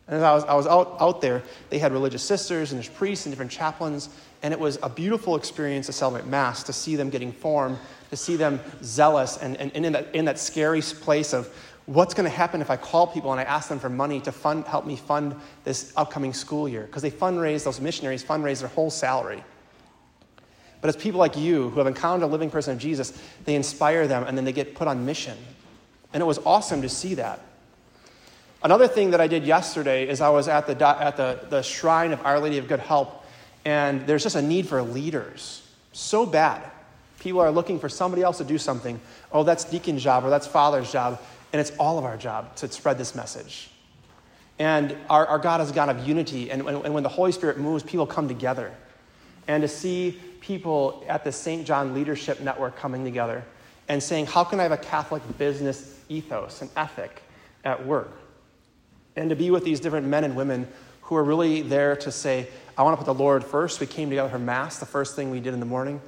And 0.09 0.17
as 0.17 0.23
I 0.23 0.35
was, 0.35 0.45
I 0.45 0.55
was 0.55 0.67
out, 0.67 0.97
out 1.01 1.21
there, 1.21 1.43
they 1.69 1.79
had 1.79 1.93
religious 1.93 2.23
sisters 2.23 2.71
and 2.71 2.79
there's 2.79 2.89
priests 2.89 3.27
and 3.27 3.33
different 3.33 3.51
chaplains, 3.51 4.09
and 4.43 4.53
it 4.55 4.61
was 4.61 4.79
a 4.83 4.89
beautiful 4.89 5.35
experience 5.35 5.87
to 5.87 5.93
celebrate 5.93 6.27
Mass, 6.27 6.63
to 6.65 6.73
see 6.73 6.95
them 6.95 7.11
getting 7.11 7.33
formed, 7.33 7.79
to 8.11 8.17
see 8.17 8.37
them 8.37 8.61
zealous, 8.83 9.37
and, 9.39 9.57
and, 9.57 9.73
and 9.75 9.85
in, 9.85 9.93
that, 9.93 10.15
in 10.15 10.25
that 10.27 10.39
scary 10.39 10.81
place 10.81 11.33
of 11.33 11.53
what's 11.87 12.15
going 12.15 12.29
to 12.29 12.37
happen 12.37 12.61
if 12.61 12.71
I 12.71 12.77
call 12.77 13.07
people 13.07 13.33
and 13.33 13.41
I 13.41 13.45
ask 13.45 13.69
them 13.69 13.79
for 13.79 13.89
money 13.89 14.21
to 14.21 14.33
fund, 14.33 14.65
help 14.67 14.87
me 14.87 14.97
fund 14.97 15.35
this 15.65 15.93
upcoming 15.97 16.33
school 16.33 16.69
year. 16.69 16.83
Because 16.83 17.03
they 17.03 17.11
fundraise, 17.11 17.65
those 17.65 17.81
missionaries 17.81 18.23
fundraise 18.23 18.61
their 18.61 18.69
whole 18.69 18.91
salary. 18.91 19.43
But 20.81 20.89
as 20.89 20.97
people 20.97 21.19
like 21.19 21.37
you 21.37 21.71
who 21.71 21.79
have 21.79 21.87
encountered 21.87 22.25
a 22.25 22.29
living 22.29 22.51
person 22.51 22.73
of 22.75 22.79
Jesus, 22.79 23.13
they 23.45 23.55
inspire 23.55 24.07
them 24.07 24.25
and 24.27 24.37
then 24.37 24.45
they 24.45 24.53
get 24.53 24.75
put 24.75 24.89
on 24.89 25.07
mission. 25.07 25.39
And 26.13 26.21
it 26.21 26.27
was 26.27 26.39
awesome 26.39 26.83
to 26.83 26.89
see 26.89 27.15
that. 27.15 27.41
Another 28.63 28.89
thing 28.89 29.11
that 29.11 29.21
I 29.21 29.27
did 29.27 29.45
yesterday 29.45 30.09
is 30.09 30.21
I 30.21 30.31
was 30.31 30.49
at 30.49 30.67
the, 30.67 30.87
at 30.87 31.17
the, 31.17 31.41
the 31.49 31.63
shrine 31.63 32.13
of 32.13 32.25
Our 32.25 32.41
Lady 32.41 32.59
of 32.59 32.69
Good 32.69 32.81
Help, 32.81 33.25
and 33.65 34.07
there's 34.07 34.23
just 34.23 34.37
a 34.37 34.43
need 34.43 34.67
for 34.67 34.83
leaders. 34.83 35.63
So 35.93 36.27
bad. 36.27 36.63
People 37.19 37.41
are 37.41 37.51
looking 37.51 37.79
for 37.79 37.89
somebody 37.89 38.23
else 38.23 38.39
to 38.39 38.45
do 38.45 38.59
something. 38.59 39.01
Oh, 39.33 39.43
that's 39.43 39.65
deacon's 39.65 40.03
job 40.03 40.25
or 40.25 40.31
that's 40.31 40.47
father's 40.47 40.93
job. 40.93 41.21
And 41.53 41.61
it's 41.61 41.73
all 41.79 41.99
of 41.99 42.05
our 42.05 42.17
job 42.17 42.55
to 42.57 42.69
spread 42.71 42.99
this 42.99 43.15
message. 43.15 43.71
And 44.59 44.97
our, 45.11 45.27
our 45.27 45.39
God 45.39 45.61
is 45.61 45.71
a 45.71 45.75
God 45.75 45.89
of 45.89 46.07
unity. 46.07 46.51
And, 46.51 46.63
and, 46.69 46.85
and 46.85 46.95
when 46.95 47.03
the 47.03 47.09
Holy 47.09 47.33
Spirit 47.33 47.59
moves, 47.59 47.83
people 47.83 48.07
come 48.07 48.29
together. 48.29 48.73
And 49.49 49.63
to 49.63 49.69
see 49.69 50.21
people 50.41 51.05
at 51.09 51.25
the 51.25 51.33
St. 51.33 51.67
John 51.67 51.95
Leadership 51.95 52.41
Network 52.41 52.77
coming 52.77 53.05
together 53.05 53.45
and 53.89 54.03
saying, 54.03 54.27
How 54.27 54.45
can 54.45 54.61
I 54.61 54.65
have 54.65 54.73
a 54.73 54.77
Catholic 54.77 55.23
business 55.39 55.99
ethos 56.09 56.63
and 56.63 56.71
ethic 56.77 57.23
at 57.65 57.85
work? 57.87 58.13
And 59.17 59.31
to 59.31 59.37
be 59.37 59.51
with 59.51 59.65
these 59.65 59.81
different 59.81 60.07
men 60.07 60.25
and 60.25 60.37
women 60.37 60.69
who 61.03 61.17
are 61.17 61.25
really 61.25 61.63
there 61.63 61.97
to 61.97 62.13
say, 62.13 62.49
I 62.77 62.83
want 62.83 62.99
to 62.99 63.05
put 63.05 63.07
the 63.07 63.23
Lord 63.23 63.45
first. 63.45 63.81
We 63.81 63.87
came 63.87 64.11
together 64.11 64.29
for 64.29 64.39
Mass, 64.39 64.79
the 64.79 64.87
first 64.87 65.17
thing 65.17 65.31
we 65.31 65.41
did 65.41 65.55
in 65.55 65.61
the 65.61 65.67
morning, 65.67 66.01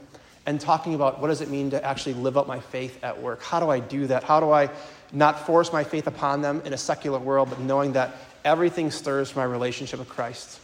and 0.45 0.61
talking 0.61 0.95
about 0.95 1.21
what 1.21 1.29
does 1.29 1.41
it 1.41 1.49
mean 1.49 1.71
to 1.71 1.83
actually 1.85 2.15
live 2.15 2.37
out 2.37 2.47
my 2.47 2.61
faith 2.61 3.03
at 3.03 3.21
work? 3.23 3.43
How 3.43 3.61
do 3.61 3.71
I 3.71 3.81
do 3.81 4.07
that? 4.09 4.25
How 4.25 4.41
do 4.41 4.51
I 4.51 4.71
not 5.13 5.47
force 5.47 5.73
my 5.73 5.85
faith 5.85 6.07
upon 6.07 6.43
them 6.43 6.61
in 6.65 6.73
a 6.73 6.79
secular 6.79 7.19
world, 7.19 7.49
but 7.49 7.61
knowing 7.61 7.93
that 7.93 8.15
everything 8.45 8.91
stirs 8.91 9.35
my 9.35 9.45
relationship 9.45 9.99
with 9.99 10.09
Christ? 10.09 10.61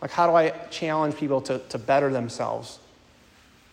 Like, 0.00 0.10
how 0.10 0.26
do 0.26 0.34
I 0.34 0.50
challenge 0.70 1.16
people 1.16 1.40
to, 1.42 1.58
to 1.58 1.78
better 1.78 2.10
themselves? 2.10 2.80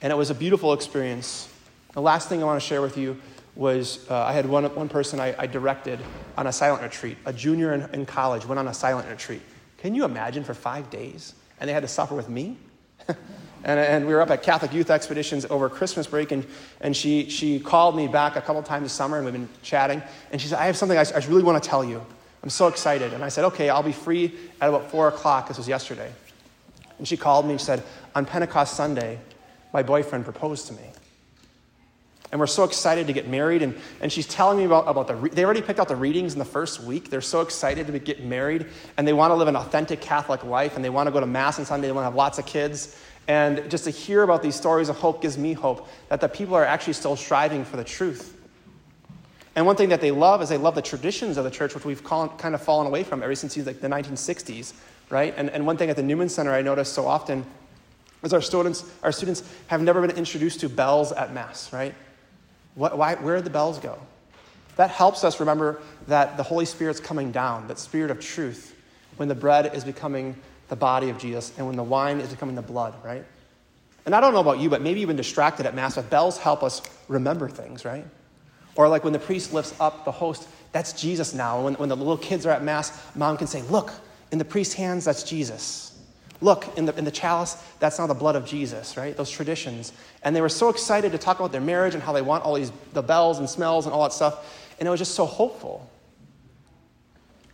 And 0.02 0.12
it 0.14 0.16
was 0.16 0.30
a 0.30 0.36
beautiful 0.36 0.74
experience. 0.74 1.50
The 1.94 2.02
last 2.02 2.30
thing 2.30 2.44
I 2.44 2.46
want 2.46 2.62
to 2.62 2.68
share 2.68 2.82
with 2.82 2.98
you 2.98 3.20
was 3.60 4.10
uh, 4.10 4.16
I 4.18 4.32
had 4.32 4.46
one, 4.46 4.64
one 4.74 4.88
person 4.88 5.20
I, 5.20 5.36
I, 5.38 5.46
directed 5.46 6.00
on 6.38 6.48
a 6.48 6.52
silent 6.52 6.82
retreat. 6.82 7.18
A 7.26 7.34
junior 7.34 7.74
in, 7.74 7.94
in, 7.94 8.06
college 8.06 8.46
went 8.46 8.58
on 8.58 8.70
a 8.70 8.74
silent 8.74 9.10
retreat. 9.10 9.42
Can 9.80 9.94
you 9.94 10.06
imagine 10.06 10.46
for 10.46 10.54
five 10.54 10.90
days? 10.90 11.34
And 11.60 11.68
they 11.68 11.74
had 11.74 11.84
to 11.84 11.90
suffer 11.90 12.16
with 12.16 12.30
me? 12.30 12.56
and, 13.08 13.18
and, 13.66 14.08
we 14.08 14.14
were 14.14 14.22
up 14.22 14.30
at 14.30 14.44
Catholic 14.44 14.72
Youth 14.72 14.90
Expeditions 14.90 15.46
over 15.50 15.68
Christmas 15.68 16.08
break, 16.08 16.32
and, 16.32 16.48
and 16.80 16.96
she, 16.96 17.30
she 17.30 17.60
called 17.60 17.98
me 17.98 18.08
back 18.08 18.38
a 18.38 18.42
couple 18.42 18.64
times 18.64 18.84
this 18.84 18.94
summer, 18.94 19.18
and 19.18 19.26
we've 19.26 19.34
been 19.34 19.50
chatting. 19.62 20.02
And 20.32 20.40
she 20.40 20.48
said, 20.48 20.58
I 20.58 20.68
have 20.68 20.78
something 20.78 20.98
I, 20.98 21.04
I 21.14 21.18
really 21.28 21.44
want 21.44 21.62
to 21.62 21.70
tell 21.70 21.84
you. 21.84 22.02
I'm 22.42 22.50
so 22.50 22.68
excited. 22.68 23.12
And 23.12 23.26
I 23.26 23.28
said, 23.28 23.44
okay, 23.44 23.68
I'll 23.68 23.84
be 23.84 23.92
free 23.92 24.34
at 24.62 24.70
about 24.70 24.90
4 24.90 25.10
o'clock. 25.10 25.50
This 25.50 25.58
was 25.58 25.68
yesterday. 25.68 26.14
And 26.98 27.06
she 27.06 27.18
called 27.18 27.46
me 27.46 27.52
and 27.52 27.62
said, 27.62 27.84
on 28.16 28.26
Pentecost 28.26 28.78
Sunday, 28.78 29.20
my 29.74 29.84
boyfriend 29.84 30.24
proposed 30.24 30.68
to 30.68 30.74
me. 30.74 30.92
And 32.32 32.40
we're 32.40 32.48
so 32.48 32.64
excited 32.64 33.08
to 33.08 33.14
get 33.14 33.28
married. 33.28 33.64
And, 33.64 33.76
and 34.02 34.12
she's 34.12 34.28
telling 34.28 34.58
me 34.58 34.66
about, 34.66 34.88
about 34.88 35.08
the, 35.08 35.16
re- 35.16 35.30
they 35.32 35.44
already 35.44 35.62
picked 35.64 35.80
out 35.80 35.88
the 35.88 35.96
readings 35.96 36.34
in 36.34 36.40
the 36.40 36.46
first 36.46 36.82
week. 36.82 37.10
They're 37.10 37.22
so 37.22 37.42
excited 37.42 37.88
to 37.88 38.00
get 38.00 38.24
married. 38.24 38.68
And 38.98 39.08
they 39.08 39.14
want 39.14 39.32
to 39.32 39.36
live 39.36 39.48
an 39.48 39.56
authentic 39.56 40.00
Catholic 40.00 40.44
life. 40.44 40.76
And 40.76 40.86
they 40.86 40.92
want 40.92 41.08
to 41.08 41.12
go 41.12 41.20
to 41.20 41.26
Mass 41.26 41.58
on 41.58 41.66
Sunday. 41.66 41.88
They 41.88 41.92
want 41.92 42.04
to 42.04 42.10
have 42.10 42.16
lots 42.16 42.38
of 42.38 42.46
kids. 42.46 43.00
And 43.28 43.70
just 43.70 43.84
to 43.84 43.90
hear 43.90 44.24
about 44.24 44.44
these 44.44 44.56
stories 44.56 44.90
of 44.90 44.98
hope 44.98 45.22
gives 45.22 45.38
me 45.38 45.54
hope 45.54 45.88
that 46.10 46.22
the 46.22 46.30
people 46.30 46.56
are 46.56 46.66
actually 46.66 46.94
still 46.94 47.16
striving 47.16 47.64
for 47.64 47.78
the 47.78 47.84
truth. 47.84 48.36
And 49.56 49.66
one 49.66 49.76
thing 49.76 49.90
that 49.90 50.02
they 50.02 50.12
love 50.12 50.42
is 50.42 50.50
they 50.50 50.58
love 50.58 50.76
the 50.76 50.82
traditions 50.82 51.38
of 51.38 51.44
the 51.44 51.52
church, 51.52 51.76
which 51.76 51.86
we've 51.86 52.04
kind 52.04 52.56
of 52.56 52.62
fallen 52.62 52.88
away 52.88 53.04
from 53.04 53.22
ever 53.22 53.36
since 53.36 53.58
like 53.58 53.82
the 53.82 53.88
1960s, 53.88 54.74
right? 55.10 55.34
And, 55.36 55.50
and 55.50 55.66
one 55.66 55.78
thing 55.78 55.90
at 55.90 55.96
the 55.96 56.04
Newman 56.04 56.30
Center 56.30 56.54
I 56.54 56.62
notice 56.62 56.90
so 56.90 57.06
often 57.06 57.46
is 58.24 58.34
our 58.34 58.42
students, 58.42 58.84
our 59.04 59.12
students 59.12 59.44
have 59.68 59.82
never 59.82 60.06
been 60.06 60.16
introduced 60.16 60.60
to 60.62 60.70
bells 60.70 61.12
at 61.12 61.34
Mass, 61.34 61.74
right? 61.74 61.94
What, 62.80 62.98
why, 62.98 63.16
where 63.16 63.36
did 63.36 63.44
the 63.44 63.50
bells 63.50 63.78
go? 63.78 64.00
That 64.78 64.90
helps 64.90 65.26
us 65.26 65.42
remember 65.42 65.82
that 66.08 66.38
the 66.38 66.44
Holy 66.44 66.64
Spirit's 66.64 67.02
coming 67.02 67.34
down, 67.34 67.68
that 67.68 67.78
spirit 67.78 68.10
of 68.10 68.22
truth, 68.22 68.74
when 69.18 69.28
the 69.28 69.36
bread 69.36 69.76
is 69.76 69.84
becoming 69.84 70.38
the 70.70 70.78
body 70.78 71.10
of 71.10 71.18
Jesus 71.18 71.52
and 71.58 71.68
when 71.68 71.76
the 71.76 71.84
wine 71.84 72.22
is 72.22 72.30
becoming 72.30 72.56
the 72.56 72.62
blood, 72.62 72.94
right? 73.04 73.26
And 74.06 74.16
I 74.16 74.22
don't 74.22 74.34
know 74.34 74.40
about 74.40 74.60
you, 74.60 74.70
but 74.70 74.82
maybe 74.82 75.02
you've 75.02 75.08
been 75.08 75.18
distracted 75.18 75.66
at 75.66 75.76
Mass, 75.76 75.96
but 75.96 76.10
bells 76.10 76.38
help 76.38 76.64
us 76.64 76.82
remember 77.10 77.50
things, 77.50 77.84
right? 77.84 78.06
Or 78.76 78.88
like 78.88 79.04
when 79.04 79.12
the 79.12 79.20
priest 79.20 79.52
lifts 79.52 79.76
up 79.82 80.06
the 80.06 80.14
host, 80.14 80.48
that's 80.72 80.94
Jesus 80.94 81.34
now. 81.34 81.62
When, 81.62 81.74
when 81.74 81.90
the 81.90 81.98
little 81.98 82.18
kids 82.18 82.46
are 82.46 82.52
at 82.52 82.64
Mass, 82.64 82.98
mom 83.14 83.36
can 83.36 83.48
say, 83.48 83.62
Look, 83.64 83.92
in 84.32 84.38
the 84.38 84.46
priest's 84.46 84.74
hands, 84.74 85.04
that's 85.04 85.24
Jesus. 85.24 85.89
Look, 86.42 86.78
in 86.78 86.86
the, 86.86 86.98
in 86.98 87.04
the 87.04 87.12
chalice, 87.12 87.62
that's 87.80 88.00
now 88.00 88.08
the 88.08 88.14
blood 88.14 88.36
of 88.36 88.46
Jesus, 88.46 88.96
right? 88.96 89.16
Those 89.16 89.30
traditions. 89.30 89.92
And 90.24 90.36
they 90.36 90.42
were 90.42 90.50
so 90.50 90.70
excited 90.70 91.12
to 91.12 91.18
talk 91.18 91.40
about 91.40 91.52
their 91.52 91.62
marriage 91.62 91.94
and 91.94 92.02
how 92.02 92.14
they 92.14 92.22
want 92.22 92.46
all 92.46 92.56
these, 92.56 92.72
the 92.94 93.02
bells 93.02 93.40
and 93.40 93.50
smells 93.50 93.86
and 93.86 93.94
all 93.94 94.04
that 94.04 94.14
stuff. 94.14 94.72
And 94.80 94.88
it 94.88 94.90
was 94.90 95.00
just 95.00 95.16
so 95.16 95.26
hopeful. 95.26 95.90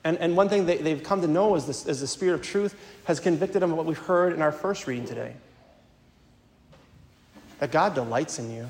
And, 0.04 0.18
and 0.20 0.38
one 0.38 0.50
thing 0.50 0.68
they, 0.68 0.78
they've 0.78 1.02
come 1.02 1.22
to 1.22 1.28
know 1.28 1.56
is, 1.56 1.66
this, 1.66 1.88
is 1.88 2.00
the 2.00 2.08
Spirit 2.08 2.36
of 2.36 2.44
truth 2.44 2.76
has 3.06 3.20
convicted 3.20 3.64
them 3.64 3.72
of 3.72 3.78
what 3.78 3.88
we've 3.88 3.98
heard 3.98 4.34
in 4.34 4.42
our 4.42 4.52
first 4.52 4.86
reading 4.86 5.06
today 5.06 5.34
that 7.60 7.72
God 7.72 7.96
delights 7.96 8.38
in 8.38 8.52
you. 8.52 8.68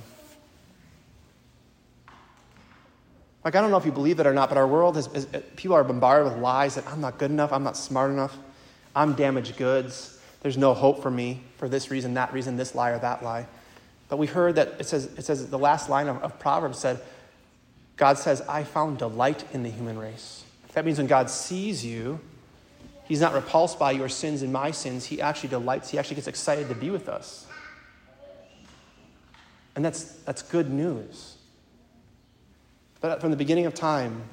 Like, 3.43 3.55
I 3.55 3.61
don't 3.61 3.69
know 3.69 3.77
if 3.77 3.85
you 3.85 3.91
believe 3.91 4.19
it 4.19 4.25
or 4.25 4.33
not, 4.33 4.49
but 4.49 4.57
our 4.57 4.67
world 4.67 4.97
is, 4.97 5.27
people 5.55 5.75
are 5.75 5.83
bombarded 5.83 6.31
with 6.31 6.41
lies 6.41 6.75
that 6.75 6.87
I'm 6.87 7.01
not 7.01 7.17
good 7.17 7.31
enough, 7.31 7.51
I'm 7.51 7.63
not 7.63 7.77
smart 7.77 8.11
enough. 8.11 8.37
I'm 8.95 9.13
damaged 9.13 9.57
goods. 9.57 10.17
There's 10.41 10.57
no 10.57 10.73
hope 10.73 11.01
for 11.01 11.11
me 11.11 11.41
for 11.57 11.67
this 11.67 11.91
reason, 11.91 12.13
that 12.13 12.33
reason, 12.33 12.55
this 12.55 12.73
lie 12.73 12.91
or 12.91 12.99
that 12.99 13.23
lie. 13.23 13.47
But 14.07 14.17
we 14.17 14.27
heard 14.27 14.55
that 14.55 14.75
it 14.79 14.85
says, 14.85 15.05
it 15.17 15.25
says 15.25 15.49
the 15.49 15.59
last 15.59 15.89
line 15.89 16.07
of, 16.07 16.21
of 16.23 16.39
Proverbs 16.39 16.79
said, 16.79 17.01
God 17.97 18.17
says, 18.17 18.41
I 18.41 18.63
found 18.63 18.99
delight 18.99 19.43
in 19.53 19.63
the 19.63 19.69
human 19.69 19.97
race. 19.97 20.43
That 20.73 20.85
means 20.85 20.97
when 20.97 21.07
God 21.07 21.29
sees 21.29 21.85
you, 21.85 22.19
He's 23.05 23.21
not 23.21 23.33
repulsed 23.33 23.77
by 23.77 23.91
your 23.91 24.09
sins 24.09 24.41
and 24.41 24.51
my 24.51 24.71
sins. 24.71 25.05
He 25.05 25.21
actually 25.21 25.49
delights, 25.49 25.89
He 25.89 25.97
actually 25.97 26.15
gets 26.15 26.27
excited 26.27 26.69
to 26.69 26.75
be 26.75 26.89
with 26.89 27.07
us. 27.07 27.45
And 29.75 29.83
that's, 29.83 30.03
that's 30.03 30.41
good 30.41 30.71
news. 30.71 31.35
But 33.01 33.21
from 33.21 33.31
the 33.31 33.37
beginning 33.37 33.65
of 33.65 33.73
time, 33.73 34.23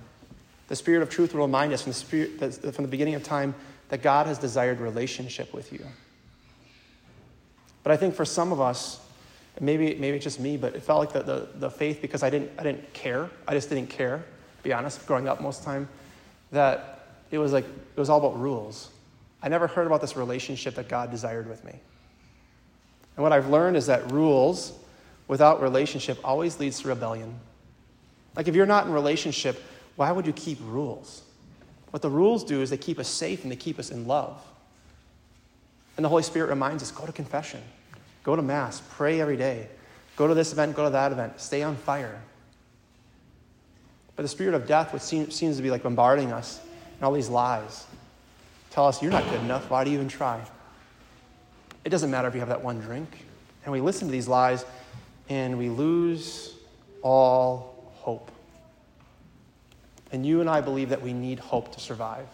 the 0.69 0.77
Spirit 0.77 1.03
of 1.03 1.11
truth 1.11 1.35
will 1.35 1.43
remind 1.43 1.73
us 1.73 1.83
from 1.83 1.91
the, 1.91 1.99
spirit, 1.99 2.75
from 2.75 2.85
the 2.85 2.91
beginning 2.91 3.15
of 3.15 3.23
time 3.23 3.55
that 3.93 4.01
God 4.01 4.27
has 4.27 4.39
desired 4.39 4.81
relationship 4.81 5.53
with 5.53 5.71
you. 5.71 5.85
But 7.83 7.93
I 7.93 7.99
think 7.99 8.15
for 8.15 8.25
some 8.25 8.51
of 8.51 8.59
us, 8.59 8.99
maybe, 9.61 9.95
maybe 9.97 10.17
it's 10.17 10.25
just 10.25 10.41
me, 10.41 10.57
but 10.57 10.75
it 10.75 10.83
felt 10.83 11.01
like 11.01 11.13
the, 11.13 11.23
the, 11.23 11.49
the 11.57 11.71
faith, 11.71 12.01
because 12.01 12.23
I 12.23 12.31
didn't, 12.31 12.53
I 12.59 12.63
didn't 12.63 12.91
care, 12.95 13.29
I 13.47 13.53
just 13.53 13.69
didn't 13.69 13.91
care, 13.91 14.17
to 14.17 14.63
be 14.63 14.73
honest, 14.73 15.07
growing 15.07 15.29
up 15.29 15.43
most 15.43 15.59
of 15.59 15.65
the 15.67 15.71
time, 15.73 15.89
that 16.53 17.07
it 17.31 17.37
was 17.37 17.53
like, 17.53 17.67
it 17.67 18.01
was 18.01 18.09
all 18.09 18.19
about 18.19 18.41
rules. 18.41 18.89
I 19.43 19.51
never 19.51 19.67
heard 19.67 19.87
about 19.87 20.01
this 20.01 20.17
relationship 20.17 20.77
that 20.77 20.89
God 20.89 21.11
desired 21.11 21.47
with 21.47 21.63
me. 21.63 21.73
And 23.17 23.23
what 23.23 23.35
I've 23.35 23.51
learned 23.51 23.77
is 23.77 23.89
that 23.89 24.11
rules 24.11 24.73
without 25.29 25.61
relationship 25.61 26.19
always 26.25 26.59
leads 26.59 26.81
to 26.81 26.89
rebellion. 26.89 27.39
Like 28.37 28.49
if 28.49 28.55
you're 28.55 28.65
not 28.65 28.87
in 28.87 28.93
relationship, 28.95 29.63
why 29.97 30.11
would 30.11 30.27
you 30.27 30.33
keep 30.33 30.61
rules? 30.63 31.25
What 31.93 32.01
the 32.01 32.11
rules 32.11 32.43
do 32.43 32.63
is 32.63 32.71
they 32.71 32.79
keep 32.79 32.99
us 32.99 33.07
safe 33.07 33.43
and 33.43 33.53
they 33.53 33.57
keep 33.57 33.79
us 33.79 33.91
in 33.91 34.07
love. 34.07 34.43
And 35.97 36.05
the 36.05 36.09
Holy 36.09 36.23
Spirit 36.23 36.49
reminds 36.49 36.83
us 36.83 36.91
go 36.91 37.05
to 37.05 37.13
confession, 37.13 37.61
go 38.25 38.35
to 38.35 38.41
Mass, 38.41 38.83
pray 38.93 39.21
every 39.21 39.37
day, 39.37 39.69
go 40.17 40.27
to 40.27 40.33
this 40.33 40.53
event, 40.53 40.75
go 40.75 40.85
to 40.85 40.91
that 40.91 41.13
event, 41.13 41.39
stay 41.39 41.63
on 41.63 41.77
fire. 41.77 42.19
But 44.17 44.23
the 44.23 44.29
spirit 44.29 44.55
of 44.55 44.67
death, 44.67 44.95
which 44.95 45.03
seems, 45.03 45.35
seems 45.35 45.59
to 45.59 45.63
be 45.63 45.71
like 45.71 45.83
bombarding 45.83 46.33
us 46.33 46.61
and 46.97 47.05
all 47.05 47.13
these 47.13 47.29
lies, 47.29 47.87
tell 48.71 48.87
us, 48.87 49.03
you're 49.03 49.13
not 49.13 49.29
good 49.29 49.41
enough. 49.41 49.69
Why 49.71 49.85
do 49.85 49.91
you 49.91 49.97
even 49.97 50.09
try? 50.09 50.43
It 51.85 51.91
doesn't 51.91 52.11
matter 52.11 52.27
if 52.27 52.33
you 52.33 52.41
have 52.41 52.49
that 52.49 52.65
one 52.65 52.81
drink. 52.81 53.27
And 53.65 53.73
we 53.73 53.83
listen 53.83 54.09
to 54.09 54.13
these 54.13 54.29
lies 54.29 54.65
and 55.29 55.59
we 55.59 55.69
lose 55.69 56.55
all 57.03 57.93
hope. 57.97 58.31
And 60.13 60.25
you 60.25 60.41
and 60.41 60.49
I 60.49 60.61
believe 60.61 60.91
that 60.91 61.03
we 61.03 61.13
need 61.13 61.39
hope 61.39 61.73
to 61.73 61.81
survive. 61.81 62.27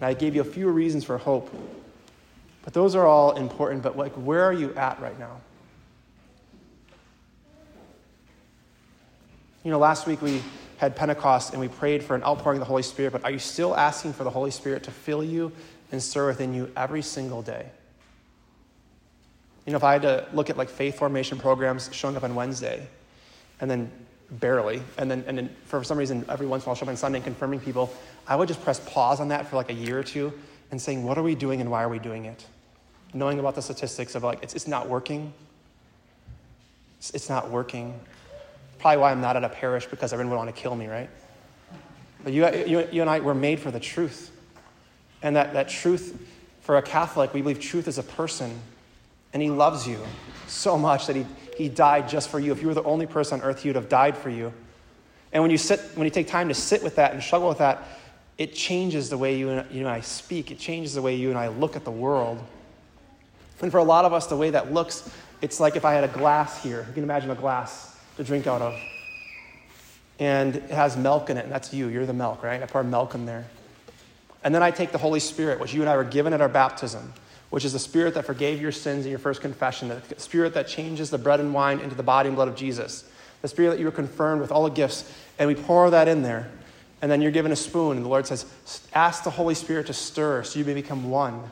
And 0.00 0.08
I 0.08 0.14
gave 0.14 0.34
you 0.34 0.40
a 0.40 0.44
few 0.44 0.68
reasons 0.68 1.04
for 1.04 1.16
hope, 1.16 1.54
but 2.64 2.74
those 2.74 2.94
are 2.94 3.06
all 3.06 3.36
important. 3.36 3.82
But 3.82 3.96
like, 3.96 4.12
where 4.12 4.42
are 4.42 4.52
you 4.52 4.74
at 4.74 5.00
right 5.00 5.18
now? 5.18 5.40
You 9.62 9.70
know, 9.70 9.78
last 9.78 10.06
week 10.06 10.20
we 10.20 10.42
had 10.76 10.96
Pentecost 10.96 11.52
and 11.52 11.60
we 11.60 11.68
prayed 11.68 12.02
for 12.02 12.14
an 12.14 12.22
outpouring 12.22 12.58
of 12.58 12.60
the 12.60 12.66
Holy 12.66 12.82
Spirit, 12.82 13.12
but 13.12 13.24
are 13.24 13.30
you 13.30 13.38
still 13.38 13.74
asking 13.74 14.12
for 14.12 14.24
the 14.24 14.30
Holy 14.30 14.50
Spirit 14.50 14.82
to 14.82 14.90
fill 14.90 15.24
you 15.24 15.52
and 15.90 16.02
stir 16.02 16.26
within 16.26 16.52
you 16.52 16.70
every 16.76 17.00
single 17.00 17.40
day? 17.40 17.66
You 19.64 19.72
know, 19.72 19.76
if 19.76 19.84
I 19.84 19.92
had 19.92 20.02
to 20.02 20.28
look 20.34 20.50
at 20.50 20.58
like 20.58 20.68
faith 20.68 20.98
formation 20.98 21.38
programs 21.38 21.88
showing 21.92 22.16
up 22.16 22.24
on 22.24 22.34
Wednesday 22.34 22.86
and 23.60 23.70
then 23.70 23.90
barely. 24.30 24.82
And 24.98 25.10
then, 25.10 25.24
and 25.26 25.36
then 25.38 25.54
for 25.64 25.82
some 25.84 25.98
reason, 25.98 26.24
every 26.28 26.46
once 26.46 26.64
in 26.64 26.70
a 26.70 26.74
while, 26.74 26.88
on 26.88 26.96
Sunday 26.96 27.18
and 27.18 27.24
confirming 27.24 27.60
people, 27.60 27.92
I 28.26 28.36
would 28.36 28.48
just 28.48 28.62
press 28.62 28.80
pause 28.80 29.20
on 29.20 29.28
that 29.28 29.48
for 29.48 29.56
like 29.56 29.70
a 29.70 29.74
year 29.74 29.98
or 29.98 30.02
two 30.02 30.32
and 30.70 30.80
saying, 30.80 31.04
what 31.04 31.18
are 31.18 31.22
we 31.22 31.34
doing 31.34 31.60
and 31.60 31.70
why 31.70 31.82
are 31.82 31.88
we 31.88 31.98
doing 31.98 32.24
it? 32.24 32.44
Knowing 33.12 33.38
about 33.38 33.54
the 33.54 33.62
statistics 33.62 34.14
of 34.14 34.22
like, 34.22 34.42
it's, 34.42 34.54
it's 34.54 34.66
not 34.66 34.88
working. 34.88 35.32
It's, 36.98 37.10
it's 37.10 37.28
not 37.28 37.50
working. 37.50 37.98
Probably 38.78 38.98
why 38.98 39.12
I'm 39.12 39.20
not 39.20 39.36
at 39.36 39.44
a 39.44 39.48
parish 39.48 39.86
because 39.86 40.12
everyone 40.12 40.30
would 40.30 40.36
want 40.44 40.54
to 40.54 40.60
kill 40.60 40.74
me, 40.74 40.86
right? 40.86 41.10
But 42.22 42.32
you, 42.32 42.48
you, 42.64 42.88
you 42.90 43.00
and 43.02 43.10
I 43.10 43.20
were 43.20 43.34
made 43.34 43.60
for 43.60 43.70
the 43.70 43.80
truth. 43.80 44.30
And 45.22 45.36
that, 45.36 45.52
that 45.52 45.68
truth, 45.68 46.20
for 46.62 46.76
a 46.78 46.82
Catholic, 46.82 47.32
we 47.34 47.42
believe 47.42 47.60
truth 47.60 47.86
is 47.86 47.98
a 47.98 48.02
person. 48.02 48.58
And 49.32 49.42
he 49.42 49.50
loves 49.50 49.86
you 49.86 50.00
so 50.46 50.78
much 50.78 51.06
that 51.06 51.16
he, 51.16 51.26
He 51.56 51.68
died 51.68 52.08
just 52.08 52.28
for 52.28 52.40
you. 52.40 52.52
If 52.52 52.60
you 52.60 52.68
were 52.68 52.74
the 52.74 52.82
only 52.82 53.06
person 53.06 53.40
on 53.40 53.46
earth, 53.46 53.62
He 53.62 53.68
would 53.68 53.76
have 53.76 53.88
died 53.88 54.16
for 54.16 54.30
you. 54.30 54.52
And 55.32 55.42
when 55.42 55.50
you 55.50 55.58
sit, 55.58 55.80
when 55.94 56.04
you 56.04 56.10
take 56.10 56.28
time 56.28 56.48
to 56.48 56.54
sit 56.54 56.82
with 56.82 56.96
that 56.96 57.12
and 57.12 57.22
struggle 57.22 57.48
with 57.48 57.58
that, 57.58 57.82
it 58.38 58.54
changes 58.54 59.10
the 59.10 59.18
way 59.18 59.36
you 59.36 59.50
and, 59.50 59.70
you 59.70 59.80
and 59.80 59.88
I 59.88 60.00
speak. 60.00 60.50
It 60.50 60.58
changes 60.58 60.94
the 60.94 61.02
way 61.02 61.14
you 61.14 61.30
and 61.30 61.38
I 61.38 61.48
look 61.48 61.76
at 61.76 61.84
the 61.84 61.90
world. 61.90 62.42
And 63.60 63.70
for 63.70 63.78
a 63.78 63.84
lot 63.84 64.04
of 64.04 64.12
us, 64.12 64.26
the 64.26 64.36
way 64.36 64.50
that 64.50 64.72
looks, 64.72 65.10
it's 65.40 65.60
like 65.60 65.76
if 65.76 65.84
I 65.84 65.92
had 65.92 66.04
a 66.04 66.08
glass 66.08 66.62
here. 66.62 66.84
You 66.88 66.94
can 66.94 67.04
imagine 67.04 67.30
a 67.30 67.34
glass 67.34 67.96
to 68.16 68.24
drink 68.24 68.46
out 68.46 68.62
of. 68.62 68.74
And 70.18 70.56
it 70.56 70.70
has 70.70 70.96
milk 70.96 71.30
in 71.30 71.36
it, 71.36 71.44
and 71.44 71.52
that's 71.52 71.72
you. 71.72 71.88
You're 71.88 72.06
the 72.06 72.12
milk, 72.12 72.42
right? 72.42 72.62
I 72.62 72.66
pour 72.66 72.84
milk 72.84 73.14
in 73.14 73.26
there. 73.26 73.46
And 74.44 74.54
then 74.54 74.62
I 74.62 74.70
take 74.70 74.92
the 74.92 74.98
Holy 74.98 75.20
Spirit, 75.20 75.58
which 75.58 75.72
you 75.72 75.80
and 75.80 75.88
I 75.88 75.96
were 75.96 76.04
given 76.04 76.32
at 76.32 76.40
our 76.40 76.48
baptism, 76.48 77.12
which 77.54 77.64
is 77.64 77.72
the 77.72 77.78
Spirit 77.78 78.14
that 78.14 78.24
forgave 78.24 78.60
your 78.60 78.72
sins 78.72 79.04
in 79.04 79.10
your 79.10 79.18
first 79.20 79.40
confession, 79.40 79.86
the 79.86 80.02
Spirit 80.16 80.54
that 80.54 80.66
changes 80.66 81.10
the 81.10 81.18
bread 81.18 81.38
and 81.38 81.54
wine 81.54 81.78
into 81.78 81.94
the 81.94 82.02
body 82.02 82.26
and 82.26 82.34
blood 82.34 82.48
of 82.48 82.56
Jesus, 82.56 83.08
the 83.42 83.46
Spirit 83.46 83.70
that 83.70 83.78
you 83.78 83.84
were 83.84 83.92
confirmed 83.92 84.40
with 84.40 84.50
all 84.50 84.64
the 84.64 84.70
gifts. 84.70 85.08
And 85.38 85.46
we 85.46 85.54
pour 85.54 85.88
that 85.88 86.08
in 86.08 86.22
there. 86.22 86.50
And 87.00 87.08
then 87.08 87.22
you're 87.22 87.30
given 87.30 87.52
a 87.52 87.56
spoon, 87.56 87.96
and 87.96 88.04
the 88.04 88.08
Lord 88.08 88.26
says, 88.26 88.44
Ask 88.92 89.22
the 89.22 89.30
Holy 89.30 89.54
Spirit 89.54 89.86
to 89.86 89.92
stir 89.92 90.42
so 90.42 90.58
you 90.58 90.64
may 90.64 90.74
become 90.74 91.10
one. 91.10 91.48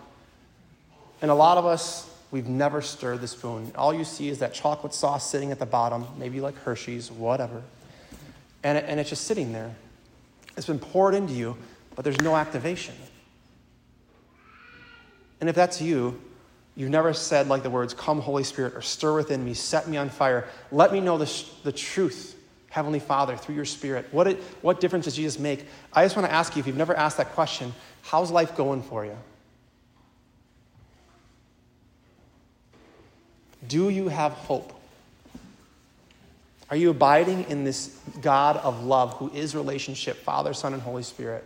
And 1.20 1.30
a 1.30 1.34
lot 1.34 1.56
of 1.56 1.66
us, 1.66 2.12
we've 2.32 2.48
never 2.48 2.82
stirred 2.82 3.20
the 3.20 3.28
spoon. 3.28 3.70
All 3.76 3.94
you 3.94 4.02
see 4.02 4.28
is 4.28 4.40
that 4.40 4.52
chocolate 4.52 4.94
sauce 4.94 5.30
sitting 5.30 5.52
at 5.52 5.60
the 5.60 5.66
bottom, 5.66 6.04
maybe 6.18 6.40
like 6.40 6.56
Hershey's, 6.56 7.12
whatever. 7.12 7.62
And, 8.64 8.76
it, 8.76 8.86
and 8.88 8.98
it's 8.98 9.10
just 9.10 9.24
sitting 9.28 9.52
there. 9.52 9.72
It's 10.56 10.66
been 10.66 10.80
poured 10.80 11.14
into 11.14 11.32
you, 11.32 11.56
but 11.94 12.04
there's 12.04 12.20
no 12.20 12.34
activation. 12.34 12.96
And 15.42 15.48
if 15.48 15.56
that's 15.56 15.82
you, 15.82 16.22
you've 16.76 16.88
never 16.88 17.12
said 17.12 17.48
like 17.48 17.64
the 17.64 17.68
words, 17.68 17.94
Come, 17.94 18.20
Holy 18.20 18.44
Spirit, 18.44 18.74
or 18.76 18.80
stir 18.80 19.16
within 19.16 19.44
me, 19.44 19.54
set 19.54 19.88
me 19.88 19.96
on 19.96 20.08
fire. 20.08 20.46
Let 20.70 20.92
me 20.92 21.00
know 21.00 21.18
the, 21.18 21.44
the 21.64 21.72
truth 21.72 22.36
Heavenly 22.70 23.00
Father, 23.00 23.36
through 23.36 23.56
your 23.56 23.64
Spirit? 23.64 24.06
What, 24.12 24.28
it, 24.28 24.38
what 24.62 24.80
difference 24.80 25.06
does 25.06 25.16
Jesus 25.16 25.40
make? 25.40 25.66
I 25.92 26.04
just 26.04 26.14
want 26.14 26.28
to 26.28 26.32
ask 26.32 26.54
you, 26.54 26.60
if 26.60 26.66
you've 26.68 26.76
never 26.76 26.96
asked 26.96 27.16
that 27.16 27.32
question, 27.32 27.74
how's 28.02 28.30
life 28.30 28.56
going 28.56 28.82
for 28.82 29.04
you? 29.04 29.18
Do 33.66 33.90
you 33.90 34.08
have 34.08 34.32
hope? 34.32 34.72
Are 36.70 36.76
you 36.76 36.90
abiding 36.90 37.46
in 37.50 37.64
this 37.64 37.98
God 38.20 38.58
of 38.58 38.84
love 38.84 39.14
who 39.14 39.30
is 39.32 39.56
relationship, 39.56 40.18
Father, 40.18 40.54
Son, 40.54 40.72
and 40.72 40.80
Holy 40.80 41.02
Spirit? 41.02 41.44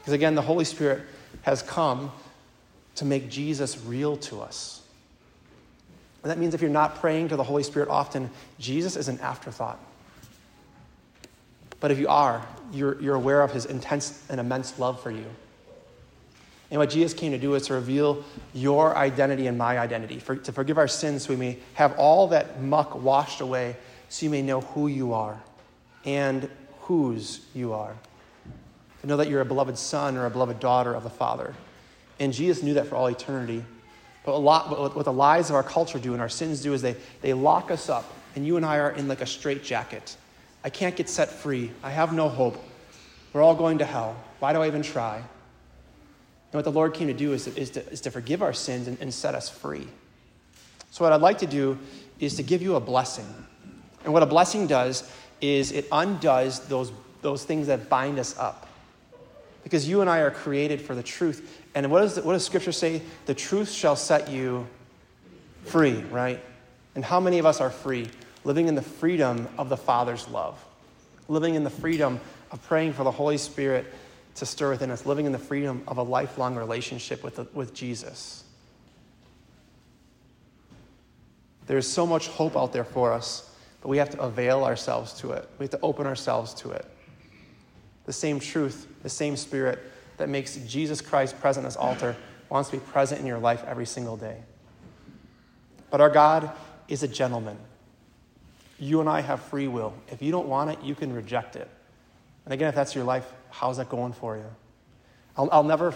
Because 0.00 0.12
again, 0.12 0.34
the 0.34 0.42
Holy 0.42 0.64
Spirit 0.64 1.02
has 1.42 1.62
come 1.62 2.12
to 2.96 3.04
make 3.04 3.30
Jesus 3.30 3.82
real 3.84 4.16
to 4.18 4.40
us. 4.40 4.82
And 6.22 6.30
that 6.30 6.38
means 6.38 6.54
if 6.54 6.60
you're 6.60 6.70
not 6.70 6.96
praying 6.96 7.28
to 7.28 7.36
the 7.36 7.44
Holy 7.44 7.62
Spirit 7.62 7.88
often, 7.88 8.30
Jesus 8.58 8.96
is 8.96 9.08
an 9.08 9.20
afterthought. 9.20 9.78
But 11.78 11.90
if 11.90 11.98
you 11.98 12.08
are, 12.08 12.44
you're, 12.72 13.00
you're 13.00 13.14
aware 13.14 13.42
of 13.42 13.52
his 13.52 13.66
intense 13.66 14.24
and 14.28 14.40
immense 14.40 14.78
love 14.78 15.00
for 15.00 15.10
you. 15.10 15.26
And 16.70 16.80
what 16.80 16.90
Jesus 16.90 17.14
came 17.14 17.30
to 17.32 17.38
do 17.38 17.54
is 17.54 17.66
to 17.68 17.74
reveal 17.74 18.24
your 18.52 18.96
identity 18.96 19.46
and 19.46 19.56
my 19.56 19.78
identity, 19.78 20.18
for, 20.18 20.34
to 20.34 20.52
forgive 20.52 20.78
our 20.78 20.88
sins 20.88 21.24
so 21.24 21.30
we 21.30 21.36
may 21.36 21.58
have 21.74 21.96
all 21.96 22.28
that 22.28 22.60
muck 22.60 23.00
washed 23.00 23.40
away, 23.40 23.76
so 24.08 24.26
you 24.26 24.30
may 24.30 24.42
know 24.42 24.62
who 24.62 24.88
you 24.88 25.12
are 25.12 25.40
and 26.04 26.48
whose 26.80 27.44
you 27.54 27.72
are. 27.72 27.94
To 29.06 29.10
know 29.10 29.18
that 29.18 29.28
you're 29.28 29.40
a 29.40 29.44
beloved 29.44 29.78
son 29.78 30.16
or 30.16 30.26
a 30.26 30.30
beloved 30.30 30.58
daughter 30.58 30.92
of 30.92 31.04
the 31.04 31.10
Father. 31.10 31.54
And 32.18 32.32
Jesus 32.32 32.64
knew 32.64 32.74
that 32.74 32.88
for 32.88 32.96
all 32.96 33.06
eternity. 33.06 33.64
But 34.24 34.32
a 34.32 34.38
lot, 34.38 34.96
what 34.96 35.04
the 35.04 35.12
lies 35.12 35.48
of 35.48 35.54
our 35.54 35.62
culture 35.62 36.00
do 36.00 36.12
and 36.12 36.20
our 36.20 36.28
sins 36.28 36.60
do 36.60 36.74
is 36.74 36.82
they, 36.82 36.96
they 37.22 37.32
lock 37.32 37.70
us 37.70 37.88
up, 37.88 38.12
and 38.34 38.44
you 38.44 38.56
and 38.56 38.66
I 38.66 38.78
are 38.78 38.90
in 38.90 39.06
like 39.06 39.20
a 39.20 39.26
straitjacket. 39.26 40.16
I 40.64 40.70
can't 40.70 40.96
get 40.96 41.08
set 41.08 41.30
free. 41.30 41.70
I 41.84 41.90
have 41.90 42.12
no 42.12 42.28
hope. 42.28 42.60
We're 43.32 43.42
all 43.42 43.54
going 43.54 43.78
to 43.78 43.84
hell. 43.84 44.16
Why 44.40 44.52
do 44.52 44.60
I 44.60 44.66
even 44.66 44.82
try? 44.82 45.18
And 45.18 45.24
what 46.50 46.64
the 46.64 46.72
Lord 46.72 46.92
came 46.92 47.06
to 47.06 47.14
do 47.14 47.32
is, 47.32 47.46
is, 47.46 47.70
to, 47.70 47.88
is 47.92 48.00
to 48.00 48.10
forgive 48.10 48.42
our 48.42 48.52
sins 48.52 48.88
and, 48.88 49.00
and 49.00 49.14
set 49.14 49.36
us 49.36 49.48
free. 49.48 49.86
So, 50.90 51.04
what 51.04 51.12
I'd 51.12 51.20
like 51.20 51.38
to 51.38 51.46
do 51.46 51.78
is 52.18 52.34
to 52.34 52.42
give 52.42 52.60
you 52.60 52.74
a 52.74 52.80
blessing. 52.80 53.32
And 54.02 54.12
what 54.12 54.24
a 54.24 54.26
blessing 54.26 54.66
does 54.66 55.08
is 55.40 55.70
it 55.70 55.86
undoes 55.92 56.58
those, 56.66 56.90
those 57.22 57.44
things 57.44 57.68
that 57.68 57.88
bind 57.88 58.18
us 58.18 58.36
up. 58.36 58.66
Because 59.66 59.88
you 59.88 60.00
and 60.00 60.08
I 60.08 60.20
are 60.20 60.30
created 60.30 60.80
for 60.80 60.94
the 60.94 61.02
truth. 61.02 61.64
And 61.74 61.90
what, 61.90 62.04
is, 62.04 62.20
what 62.20 62.34
does 62.34 62.46
Scripture 62.46 62.70
say? 62.70 63.02
The 63.24 63.34
truth 63.34 63.68
shall 63.68 63.96
set 63.96 64.30
you 64.30 64.64
free, 65.64 66.04
right? 66.12 66.40
And 66.94 67.04
how 67.04 67.18
many 67.18 67.40
of 67.40 67.46
us 67.46 67.60
are 67.60 67.70
free? 67.70 68.08
Living 68.44 68.68
in 68.68 68.76
the 68.76 68.82
freedom 68.82 69.48
of 69.58 69.68
the 69.68 69.76
Father's 69.76 70.28
love, 70.28 70.64
living 71.26 71.56
in 71.56 71.64
the 71.64 71.70
freedom 71.70 72.20
of 72.52 72.62
praying 72.62 72.92
for 72.92 73.02
the 73.02 73.10
Holy 73.10 73.38
Spirit 73.38 73.92
to 74.36 74.46
stir 74.46 74.70
within 74.70 74.92
us, 74.92 75.04
living 75.04 75.26
in 75.26 75.32
the 75.32 75.38
freedom 75.38 75.82
of 75.88 75.98
a 75.98 76.02
lifelong 76.04 76.54
relationship 76.54 77.24
with, 77.24 77.34
the, 77.34 77.48
with 77.52 77.74
Jesus. 77.74 78.44
There's 81.66 81.88
so 81.88 82.06
much 82.06 82.28
hope 82.28 82.56
out 82.56 82.72
there 82.72 82.84
for 82.84 83.12
us, 83.12 83.52
but 83.80 83.88
we 83.88 83.98
have 83.98 84.10
to 84.10 84.20
avail 84.20 84.62
ourselves 84.62 85.12
to 85.14 85.32
it. 85.32 85.50
We 85.58 85.64
have 85.64 85.70
to 85.70 85.80
open 85.82 86.06
ourselves 86.06 86.54
to 86.54 86.70
it. 86.70 86.86
The 88.06 88.12
same 88.12 88.40
truth, 88.40 88.86
the 89.02 89.08
same 89.08 89.36
spirit 89.36 89.80
that 90.16 90.28
makes 90.28 90.56
Jesus 90.56 91.00
Christ 91.00 91.38
present 91.40 91.66
this 91.66 91.76
altar 91.76 92.16
wants 92.48 92.70
to 92.70 92.76
be 92.76 92.80
present 92.80 93.20
in 93.20 93.26
your 93.26 93.38
life 93.38 93.62
every 93.66 93.86
single 93.86 94.16
day. 94.16 94.38
But 95.90 96.00
our 96.00 96.10
God 96.10 96.50
is 96.88 97.02
a 97.02 97.08
gentleman. 97.08 97.58
You 98.78 99.00
and 99.00 99.08
I 99.08 99.20
have 99.20 99.40
free 99.40 99.68
will. 99.68 99.94
If 100.08 100.22
you 100.22 100.30
don't 100.30 100.48
want 100.48 100.70
it, 100.70 100.82
you 100.82 100.94
can 100.94 101.12
reject 101.12 101.56
it. 101.56 101.68
And 102.44 102.52
again, 102.54 102.68
if 102.68 102.74
that's 102.74 102.94
your 102.94 103.04
life, 103.04 103.30
how's 103.50 103.78
that 103.78 103.88
going 103.88 104.12
for 104.12 104.36
you? 104.36 104.44
I'll, 105.36 105.48
I'll 105.50 105.64
never, 105.64 105.94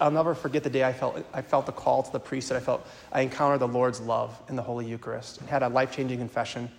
I'll 0.00 0.10
never 0.10 0.34
forget 0.34 0.62
the 0.62 0.70
day 0.70 0.84
I 0.84 0.92
felt, 0.92 1.24
I 1.32 1.42
felt 1.42 1.66
the 1.66 1.72
call 1.72 2.02
to 2.02 2.12
the 2.12 2.20
priesthood. 2.20 2.56
I 2.56 2.60
felt 2.60 2.86
I 3.12 3.22
encountered 3.22 3.60
the 3.60 3.68
Lord's 3.68 4.00
love 4.00 4.38
in 4.48 4.56
the 4.56 4.62
Holy 4.62 4.86
Eucharist 4.86 5.40
and 5.40 5.48
had 5.48 5.62
a 5.62 5.68
life 5.68 5.94
changing 5.94 6.18
confession. 6.18 6.70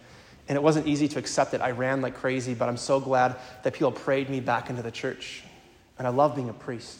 And 0.47 0.57
it 0.57 0.61
wasn't 0.61 0.87
easy 0.87 1.07
to 1.07 1.19
accept 1.19 1.53
it. 1.53 1.61
I 1.61 1.71
ran 1.71 2.01
like 2.01 2.15
crazy, 2.15 2.53
but 2.53 2.67
I'm 2.67 2.77
so 2.77 2.99
glad 2.99 3.35
that 3.63 3.73
people 3.73 3.91
prayed 3.91 4.29
me 4.29 4.39
back 4.39 4.69
into 4.69 4.81
the 4.81 4.91
church. 4.91 5.43
And 5.97 6.05
I 6.05 6.09
love 6.09 6.35
being 6.35 6.49
a 6.49 6.53
priest. 6.53 6.99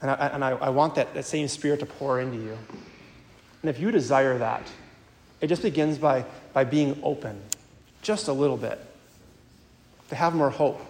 And 0.00 0.10
I, 0.10 0.14
and 0.28 0.44
I, 0.44 0.50
I 0.50 0.68
want 0.70 0.94
that, 0.94 1.12
that 1.14 1.24
same 1.24 1.48
spirit 1.48 1.80
to 1.80 1.86
pour 1.86 2.20
into 2.20 2.38
you. 2.38 2.56
And 3.62 3.68
if 3.68 3.78
you 3.78 3.90
desire 3.90 4.38
that, 4.38 4.66
it 5.40 5.48
just 5.48 5.62
begins 5.62 5.98
by, 5.98 6.24
by 6.52 6.64
being 6.64 6.98
open, 7.02 7.40
just 8.02 8.28
a 8.28 8.32
little 8.32 8.56
bit, 8.56 8.78
to 10.08 10.14
have 10.14 10.34
more 10.34 10.50
hope. 10.50 10.80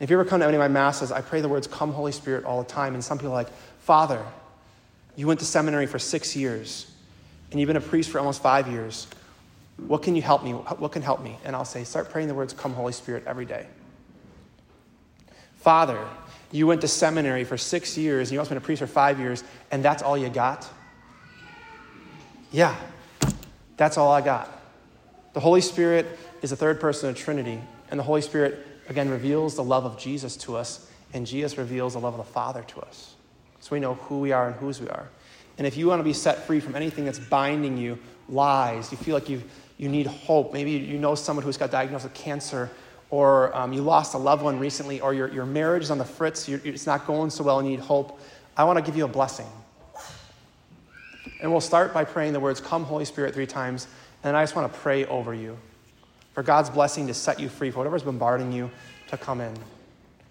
If 0.00 0.10
you 0.10 0.18
ever 0.18 0.28
come 0.28 0.40
to 0.40 0.46
any 0.46 0.56
of 0.56 0.60
my 0.60 0.68
masses, 0.68 1.10
I 1.10 1.20
pray 1.20 1.40
the 1.40 1.48
words, 1.48 1.66
Come, 1.66 1.92
Holy 1.92 2.12
Spirit, 2.12 2.44
all 2.44 2.62
the 2.62 2.68
time. 2.68 2.94
And 2.94 3.02
some 3.02 3.18
people 3.18 3.32
are 3.32 3.34
like, 3.34 3.50
Father, 3.80 4.24
you 5.14 5.26
went 5.26 5.40
to 5.40 5.46
seminary 5.46 5.86
for 5.86 5.98
six 5.98 6.36
years, 6.36 6.90
and 7.50 7.58
you've 7.58 7.68
been 7.68 7.76
a 7.76 7.80
priest 7.80 8.10
for 8.10 8.18
almost 8.18 8.42
five 8.42 8.68
years. 8.68 9.06
What 9.76 10.02
can 10.02 10.16
you 10.16 10.22
help 10.22 10.42
me? 10.42 10.52
What 10.52 10.92
can 10.92 11.02
help 11.02 11.22
me? 11.22 11.38
And 11.44 11.54
I'll 11.54 11.64
say, 11.64 11.84
Start 11.84 12.10
praying 12.10 12.28
the 12.28 12.34
words, 12.34 12.52
Come, 12.52 12.72
Holy 12.72 12.92
Spirit, 12.92 13.24
every 13.26 13.44
day. 13.44 13.66
Father, 15.56 16.06
you 16.52 16.66
went 16.66 16.80
to 16.82 16.88
seminary 16.88 17.44
for 17.44 17.58
six 17.58 17.98
years, 17.98 18.28
and 18.28 18.34
you 18.34 18.38
also 18.38 18.50
been 18.50 18.58
a 18.58 18.60
priest 18.60 18.80
for 18.80 18.86
five 18.86 19.18
years, 19.18 19.42
and 19.70 19.84
that's 19.84 20.02
all 20.02 20.16
you 20.16 20.28
got? 20.28 20.68
Yeah, 22.52 22.74
that's 23.76 23.98
all 23.98 24.12
I 24.12 24.20
got. 24.20 24.50
The 25.32 25.40
Holy 25.40 25.60
Spirit 25.60 26.06
is 26.40 26.50
the 26.50 26.56
third 26.56 26.80
person 26.80 27.08
of 27.10 27.16
the 27.16 27.20
Trinity, 27.20 27.60
and 27.90 27.98
the 28.00 28.04
Holy 28.04 28.22
Spirit, 28.22 28.64
again, 28.88 29.10
reveals 29.10 29.56
the 29.56 29.64
love 29.64 29.84
of 29.84 29.98
Jesus 29.98 30.36
to 30.38 30.56
us, 30.56 30.90
and 31.12 31.26
Jesus 31.26 31.58
reveals 31.58 31.94
the 31.94 32.00
love 32.00 32.14
of 32.14 32.24
the 32.24 32.32
Father 32.32 32.62
to 32.68 32.80
us. 32.80 33.14
So 33.60 33.74
we 33.74 33.80
know 33.80 33.94
who 33.94 34.20
we 34.20 34.32
are 34.32 34.46
and 34.46 34.56
whose 34.56 34.80
we 34.80 34.88
are. 34.88 35.08
And 35.58 35.66
if 35.66 35.76
you 35.76 35.88
want 35.88 36.00
to 36.00 36.04
be 36.04 36.12
set 36.12 36.46
free 36.46 36.60
from 36.60 36.76
anything 36.76 37.04
that's 37.04 37.18
binding 37.18 37.76
you, 37.76 37.98
lies, 38.28 38.92
you 38.92 38.98
feel 38.98 39.14
like 39.14 39.28
you 39.28 39.42
you 39.78 39.88
need 39.88 40.06
hope, 40.06 40.52
maybe 40.52 40.72
you 40.72 40.98
know 40.98 41.14
someone 41.14 41.44
who's 41.44 41.56
got 41.56 41.70
diagnosed 41.70 42.04
with 42.04 42.14
cancer 42.14 42.70
or 43.10 43.54
um, 43.56 43.72
you 43.72 43.82
lost 43.82 44.14
a 44.14 44.18
loved 44.18 44.42
one 44.42 44.58
recently, 44.58 45.00
or 45.00 45.14
your, 45.14 45.28
your 45.28 45.46
marriage 45.46 45.84
is 45.84 45.90
on 45.90 45.98
the 45.98 46.04
fritz, 46.04 46.48
it's 46.48 46.86
not 46.86 47.06
going 47.06 47.30
so 47.30 47.44
well, 47.44 47.60
and 47.60 47.70
you 47.70 47.76
need 47.76 47.84
hope, 47.84 48.20
I 48.56 48.64
want 48.64 48.78
to 48.78 48.84
give 48.84 48.96
you 48.96 49.04
a 49.04 49.08
blessing. 49.08 49.46
And 51.40 51.50
we'll 51.50 51.60
start 51.60 51.92
by 51.92 52.04
praying 52.04 52.32
the 52.32 52.40
words, 52.40 52.60
Come, 52.60 52.84
Holy 52.84 53.04
Spirit, 53.04 53.34
three 53.34 53.46
times. 53.46 53.86
And 54.24 54.36
I 54.36 54.42
just 54.42 54.56
want 54.56 54.72
to 54.72 54.78
pray 54.78 55.04
over 55.04 55.34
you 55.34 55.56
for 56.32 56.42
God's 56.42 56.70
blessing 56.70 57.06
to 57.06 57.14
set 57.14 57.38
you 57.38 57.48
free, 57.48 57.70
for 57.70 57.78
whatever's 57.78 58.02
bombarding 58.02 58.50
you 58.50 58.70
to 59.08 59.16
come 59.16 59.40
in. 59.40 59.54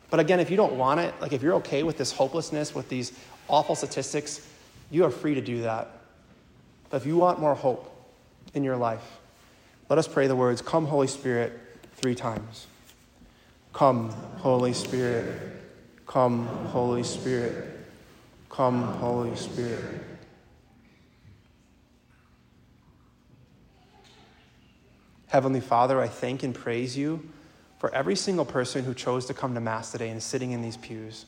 But 0.09 0.19
again, 0.19 0.39
if 0.39 0.49
you 0.49 0.57
don't 0.57 0.77
want 0.77 0.99
it, 0.99 1.13
like 1.21 1.31
if 1.31 1.41
you're 1.41 1.55
okay 1.55 1.83
with 1.83 1.97
this 1.97 2.11
hopelessness, 2.11 2.75
with 2.75 2.89
these 2.89 3.17
awful 3.47 3.75
statistics, 3.75 4.47
you 4.91 5.05
are 5.05 5.11
free 5.11 5.35
to 5.35 5.41
do 5.41 5.61
that. 5.61 5.91
But 6.89 6.97
if 6.97 7.05
you 7.05 7.17
want 7.17 7.39
more 7.39 7.55
hope 7.55 7.91
in 8.53 8.63
your 8.63 8.77
life, 8.77 9.03
let 9.89 9.99
us 9.99 10.07
pray 10.07 10.27
the 10.27 10.35
words, 10.35 10.61
Come, 10.61 10.85
Holy 10.85 11.07
Spirit, 11.07 11.53
three 11.95 12.15
times. 12.15 12.67
Come, 13.73 14.09
Holy 14.37 14.73
Spirit. 14.73 15.41
Come, 16.07 16.47
Holy 16.47 17.03
Spirit. 17.03 17.85
Come, 18.49 18.81
Holy 18.83 19.35
Spirit. 19.35 20.01
Heavenly 25.27 25.59
Father, 25.59 25.99
I 25.99 26.07
thank 26.07 26.43
and 26.43 26.55
praise 26.55 26.97
you 26.97 27.27
for 27.77 27.93
every 27.93 28.15
single 28.15 28.45
person 28.45 28.85
who 28.85 28.93
chose 28.93 29.25
to 29.25 29.33
come 29.33 29.53
to 29.53 29.59
Mass 29.59 29.91
today 29.91 30.09
and 30.09 30.23
sitting 30.23 30.51
in 30.51 30.61
these 30.61 30.77
pews. 30.77 31.25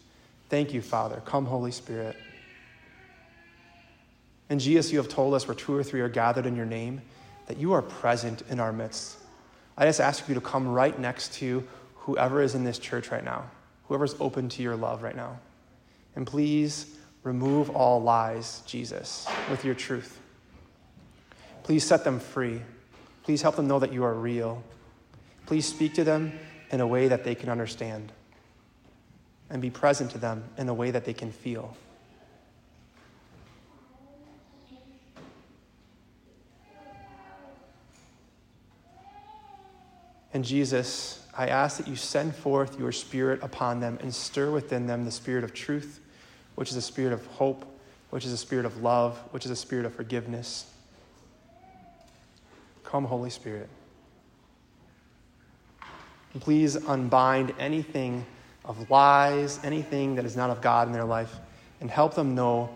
Thank 0.50 0.74
you, 0.74 0.82
Father. 0.82 1.22
Come, 1.26 1.46
Holy 1.46 1.72
Spirit. 1.72 2.16
And 4.50 4.62
Jesus, 4.62 4.92
you 4.92 4.98
have 5.00 5.10
told 5.10 5.34
us 5.34 5.48
where 5.48 5.56
two 5.56 5.76
or 5.76 5.84
three 5.84 6.00
are 6.00 6.08
gathered 6.08 6.46
in 6.46 6.56
your 6.56 6.66
name, 6.66 7.02
that 7.48 7.58
you 7.58 7.74
are 7.74 7.82
present 7.82 8.44
in 8.50 8.60
our 8.60 8.72
midst. 8.72 9.18
I 9.78 9.86
just 9.86 10.00
ask 10.00 10.28
you 10.28 10.36
to 10.36 10.42
come 10.42 10.68
right 10.68 10.98
next 10.98 11.34
to 11.36 11.68
whoever 11.96 12.42
is 12.42 12.56
in 12.56 12.64
this 12.64 12.80
church 12.80 13.12
right 13.12 13.24
now, 13.24 13.50
whoever's 13.88 14.16
open 14.20 14.50
to 14.50 14.64
your 14.64 14.76
love 14.76 15.04
right 15.04 15.16
now. 15.16 15.40
And 16.16 16.26
please 16.26 16.96
remove 17.24 17.70
all 17.70 18.02
lies, 18.02 18.62
Jesus, 18.66 19.28
with 19.50 19.66
your 19.66 19.76
truth. 19.76 20.20
Please 21.64 21.84
set 21.84 22.04
them 22.04 22.20
free. 22.20 22.62
Please 23.24 23.42
help 23.42 23.56
them 23.58 23.68
know 23.68 23.80
that 23.80 23.92
you 23.92 24.04
are 24.04 24.14
real. 24.14 24.64
Please 25.46 25.66
speak 25.66 25.94
to 25.96 26.04
them 26.04 26.32
in 26.72 26.82
a 26.82 26.88
way 26.88 27.08
that 27.08 27.24
they 27.24 27.36
can 27.36 27.50
understand 27.50 28.12
and 29.50 29.62
be 29.62 29.70
present 29.70 30.12
to 30.12 30.18
them 30.18 30.44
in 30.58 30.70
a 30.70 30.74
way 30.74 30.92
that 30.92 31.06
they 31.06 31.14
can 31.14 31.32
feel. 31.32 31.76
And 40.38 40.46
Jesus, 40.46 41.26
I 41.36 41.48
ask 41.48 41.78
that 41.78 41.88
you 41.88 41.96
send 41.96 42.36
forth 42.36 42.78
your 42.78 42.92
spirit 42.92 43.42
upon 43.42 43.80
them 43.80 43.98
and 44.04 44.14
stir 44.14 44.52
within 44.52 44.86
them 44.86 45.04
the 45.04 45.10
spirit 45.10 45.44
of 45.44 45.52
truth, 45.52 46.00
which 46.54 46.70
is 46.70 46.76
a 46.76 46.82
spirit 46.84 47.12
of 47.12 47.26
hope, 47.26 47.66
which 48.12 48.24
is 48.24 48.32
a 48.32 48.38
spirit 48.38 48.64
of 48.64 48.84
love, 48.84 49.18
which 49.32 49.46
is 49.46 49.50
a 49.50 49.56
spirit 49.56 49.84
of 49.84 49.96
forgiveness. 49.96 50.72
Come, 52.84 53.06
Holy 53.06 53.32
Spirit. 53.32 53.68
And 56.34 56.42
please 56.44 56.76
unbind 56.76 57.56
anything 57.58 58.24
of 58.64 58.92
lies, 58.92 59.60
anything 59.64 60.14
that 60.18 60.26
is 60.26 60.36
not 60.38 60.52
of 60.52 60.62
God 60.62 60.86
in 60.86 60.94
their 60.94 61.04
life, 61.04 61.34
and 61.82 61.90
help 61.90 62.14
them 62.14 62.36
know 62.36 62.70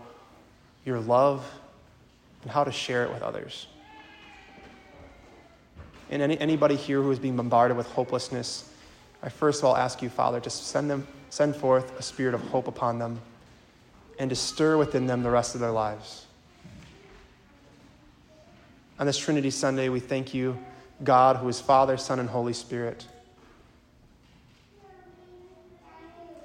your 0.84 0.98
love 0.98 1.48
and 2.42 2.50
how 2.50 2.64
to 2.64 2.72
share 2.72 3.04
it 3.04 3.12
with 3.12 3.22
others. 3.22 3.68
And 6.12 6.20
any, 6.20 6.38
anybody 6.38 6.76
here 6.76 7.00
who 7.00 7.10
is 7.10 7.18
being 7.18 7.36
bombarded 7.36 7.74
with 7.74 7.86
hopelessness, 7.86 8.68
I 9.22 9.30
first 9.30 9.60
of 9.60 9.64
all 9.64 9.76
ask 9.76 10.02
you, 10.02 10.10
Father, 10.10 10.40
to 10.40 10.50
send 10.50 10.90
them, 10.90 11.08
send 11.30 11.56
forth 11.56 11.98
a 11.98 12.02
spirit 12.02 12.34
of 12.34 12.42
hope 12.48 12.68
upon 12.68 12.98
them 12.98 13.18
and 14.18 14.28
to 14.28 14.36
stir 14.36 14.76
within 14.76 15.06
them 15.06 15.22
the 15.22 15.30
rest 15.30 15.54
of 15.54 15.62
their 15.62 15.70
lives. 15.70 16.26
On 18.98 19.06
this 19.06 19.16
Trinity 19.16 19.50
Sunday, 19.50 19.88
we 19.88 20.00
thank 20.00 20.34
you, 20.34 20.58
God, 21.02 21.36
who 21.36 21.48
is 21.48 21.62
Father, 21.62 21.96
Son, 21.96 22.18
and 22.20 22.28
Holy 22.28 22.52
Spirit. 22.52 23.06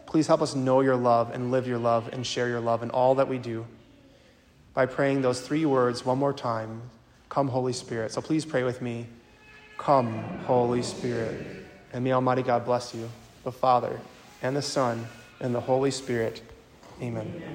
Please 0.06 0.28
help 0.28 0.42
us 0.42 0.56
know 0.56 0.80
your 0.80 0.96
love 0.96 1.32
and 1.36 1.52
live 1.52 1.68
your 1.68 1.78
love 1.78 2.10
and 2.14 2.26
share 2.26 2.48
your 2.48 2.62
love 2.62 2.84
in 2.84 2.90
all 2.90 3.16
that 3.16 3.28
we 3.28 3.38
do 3.38 3.66
by 4.74 4.86
praying 4.86 5.22
those 5.22 5.42
three 5.42 5.66
words 5.66 6.06
one 6.06 6.18
more 6.18 6.34
time 6.34 6.84
Come, 7.28 7.50
Holy 7.50 7.74
Spirit. 7.74 8.14
So 8.14 8.22
please 8.22 8.46
pray 8.46 8.64
with 8.64 8.82
me. 8.82 9.06
Come, 9.78 10.14
Holy 10.46 10.82
Spirit. 10.82 11.46
And 11.94 12.04
may 12.04 12.12
Almighty 12.12 12.44
God 12.44 12.66
bless 12.66 12.94
you, 12.94 13.10
the 13.44 13.52
Father, 13.52 14.00
and 14.42 14.56
the 14.56 14.62
Son, 14.62 15.08
and 15.40 15.54
the 15.56 15.62
Holy 15.62 15.92
Spirit. 15.92 16.42
Amen. 17.02 17.48